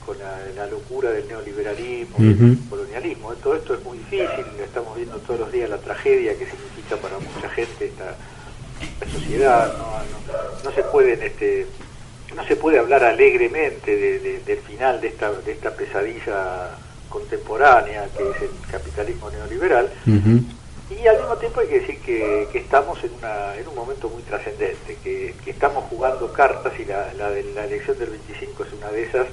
con 0.06 0.18
la, 0.20 0.40
la 0.56 0.68
locura 0.68 1.10
del 1.12 1.28
neoliberalismo, 1.28 2.18
del 2.20 2.60
colonialismo. 2.70 3.34
Todo 3.36 3.56
esto 3.56 3.74
es 3.74 3.84
muy 3.84 3.98
difícil, 3.98 4.46
lo 4.58 4.64
estamos 4.64 4.96
viendo 4.96 5.18
todos 5.18 5.40
los 5.42 5.52
días 5.52 5.70
la 5.70 5.78
tragedia 5.78 6.34
que 6.38 6.46
significa 6.46 6.96
para 6.98 7.18
mucha 7.20 7.50
gente 7.50 7.86
esta, 7.86 8.16
esta 8.82 9.10
sociedad. 9.20 9.74
No, 9.78 9.84
no, 9.88 10.64
no 10.64 10.72
se 10.76 10.84
pueden 10.84 11.22
este 11.24 11.68
no 12.36 12.46
se 12.46 12.56
puede 12.58 12.80
hablar 12.80 13.02
alegremente 13.04 13.96
de- 13.96 14.20
de- 14.20 14.40
del 14.40 14.58
final 14.60 15.00
de 15.00 15.08
esta 15.08 15.32
de 15.32 15.52
esta 15.54 15.72
pesadilla 15.72 16.72
contemporánea 17.10 18.08
que 18.18 18.30
es 18.30 18.42
el 18.42 18.50
capitalismo 18.70 19.30
neoliberal 19.32 19.90
y 20.90 21.08
al 21.08 21.18
mismo 21.18 21.36
tiempo 21.38 21.62
hay 21.62 21.68
que 21.68 21.80
decir 21.80 22.00
que, 22.00 22.48
que 22.52 22.58
estamos 22.60 23.02
en, 23.04 23.12
una, 23.14 23.56
en 23.56 23.68
un 23.68 23.74
momento 23.76 24.10
muy 24.10 24.22
trascendente, 24.24 24.98
que, 25.04 25.34
que 25.44 25.50
estamos 25.52 25.86
jugando 25.90 26.32
cartas 26.34 26.74
y 26.80 26.86
la, 26.86 27.12
la, 27.14 27.30
la 27.30 27.66
elección 27.66 27.98
del 27.98 28.10
25 28.12 28.64
es 28.66 28.74
una 28.74 28.92
de 28.92 29.04
esas 29.04 29.28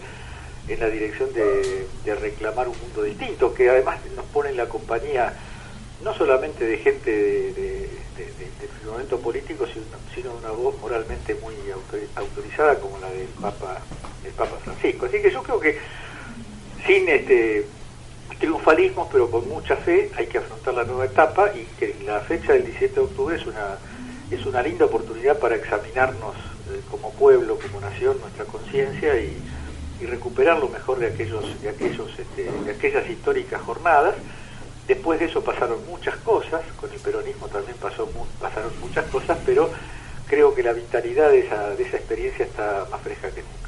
en 0.68 0.80
la 0.80 0.88
dirección 0.88 1.32
de, 1.32 1.88
reclamar 2.14 2.68
un 2.68 2.78
mundo 2.78 3.02
distinto, 3.02 3.52
que 3.54 3.68
además 3.68 3.98
nos 4.14 4.26
pone 4.26 4.50
en 4.50 4.56
la 4.56 4.68
compañía 4.68 5.34
no 6.04 6.14
solamente 6.14 6.64
de 6.66 6.78
gente 6.78 7.10
de, 7.10 7.52
de, 7.52 8.24
de- 8.34 8.68
firmamento 8.82 9.20
político, 9.20 9.64
sino, 9.66 9.84
sino 10.14 10.32
de 10.32 10.38
una 10.38 10.50
voz 10.50 10.74
moralmente 10.80 11.34
muy 11.36 11.54
autori- 11.54 12.08
autorizada 12.16 12.78
como 12.80 12.98
la 12.98 13.08
del 13.10 13.28
Papa, 13.28 13.78
del 14.24 14.32
Papa 14.32 14.56
Francisco. 14.64 15.06
Así 15.06 15.22
que 15.22 15.30
yo 15.30 15.42
creo 15.42 15.60
que 15.60 15.78
sin 16.86 17.08
este 17.08 17.66
triunfalismo, 18.40 19.08
pero 19.10 19.30
con 19.30 19.48
mucha 19.48 19.76
fe, 19.76 20.10
hay 20.16 20.26
que 20.26 20.38
afrontar 20.38 20.74
la 20.74 20.84
nueva 20.84 21.04
etapa 21.04 21.52
y 21.54 21.64
que 21.78 21.94
la 22.04 22.20
fecha 22.22 22.52
del 22.54 22.64
17 22.64 22.94
de 22.94 23.00
octubre 23.00 23.36
es 23.36 23.46
una 23.46 23.78
es 24.30 24.46
una 24.46 24.62
linda 24.62 24.86
oportunidad 24.86 25.38
para 25.38 25.56
examinarnos 25.56 26.34
eh, 26.70 26.80
como 26.90 27.12
pueblo, 27.12 27.58
como 27.58 27.80
nación, 27.80 28.18
nuestra 28.18 28.46
conciencia 28.46 29.14
y, 29.18 29.44
y 30.02 30.06
recuperar 30.06 30.58
lo 30.58 30.68
mejor 30.68 30.98
de 30.98 31.06
aquellos 31.06 31.44
de 31.62 31.68
aquellos 31.68 32.08
este, 32.18 32.50
de 32.64 32.70
aquellas 32.70 33.08
históricas 33.08 33.60
jornadas. 33.62 34.14
Después 34.88 35.20
de 35.20 35.26
eso 35.26 35.42
pasaron 35.42 35.78
muchas 35.88 36.16
cosas, 36.16 36.60
con 36.76 36.90
el 36.90 36.98
peronismo 36.98 37.46
también 37.46 37.76
pasó 37.80 38.08
pasaron 38.40 38.72
muchas 38.80 39.04
cosas, 39.06 39.38
pero 39.46 39.70
creo 40.26 40.52
que 40.54 40.62
la 40.62 40.72
vitalidad 40.72 41.30
de 41.30 41.40
esa, 41.40 41.70
de 41.70 41.84
esa 41.84 41.96
experiencia 41.98 42.44
está 42.44 42.84
más 42.90 43.00
fresca 43.00 43.30
que 43.30 43.42
nunca. 43.42 43.62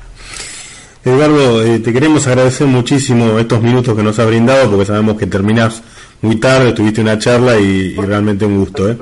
Edgardo, 1.05 1.62
eh, 1.62 1.79
te 1.79 1.92
queremos 1.92 2.27
agradecer 2.27 2.66
muchísimo 2.66 3.38
estos 3.38 3.62
minutos 3.62 3.94
que 3.94 4.03
nos 4.03 4.18
has 4.18 4.27
brindado 4.27 4.70
porque 4.70 4.87
sabemos 4.87 5.16
que 5.16 5.27
terminás 5.27 5.83
muy 6.23 6.37
tarde, 6.37 6.73
tuviste 6.73 7.01
una 7.01 7.18
charla 7.18 7.59
y, 7.61 7.94
y 7.97 7.97
realmente 7.97 8.44
un 8.44 8.59
gusto. 8.59 8.90
¿eh? 8.90 8.97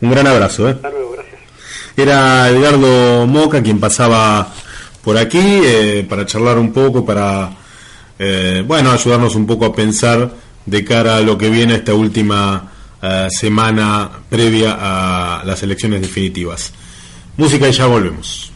Un 0.00 0.10
gran 0.10 0.26
abrazo. 0.26 0.68
¿eh? 0.68 0.72
Hasta 0.72 0.90
luego, 0.90 1.12
gracias. 1.12 1.40
Era 1.96 2.48
Edgardo 2.48 3.26
Moca 3.26 3.62
quien 3.62 3.80
pasaba 3.80 4.52
por 5.08 5.16
aquí 5.16 5.38
eh, 5.40 6.04
para 6.06 6.26
charlar 6.26 6.58
un 6.58 6.70
poco, 6.70 7.02
para 7.02 7.50
eh, 8.18 8.62
bueno 8.66 8.92
ayudarnos 8.92 9.34
un 9.36 9.46
poco 9.46 9.64
a 9.64 9.74
pensar 9.74 10.30
de 10.66 10.84
cara 10.84 11.16
a 11.16 11.20
lo 11.22 11.38
que 11.38 11.48
viene 11.48 11.76
esta 11.76 11.94
última 11.94 12.70
eh, 13.00 13.28
semana 13.30 14.10
previa 14.28 14.76
a 14.78 15.42
las 15.46 15.62
elecciones 15.62 16.02
definitivas. 16.02 16.74
Música 17.38 17.70
y 17.70 17.72
ya 17.72 17.86
volvemos. 17.86 18.52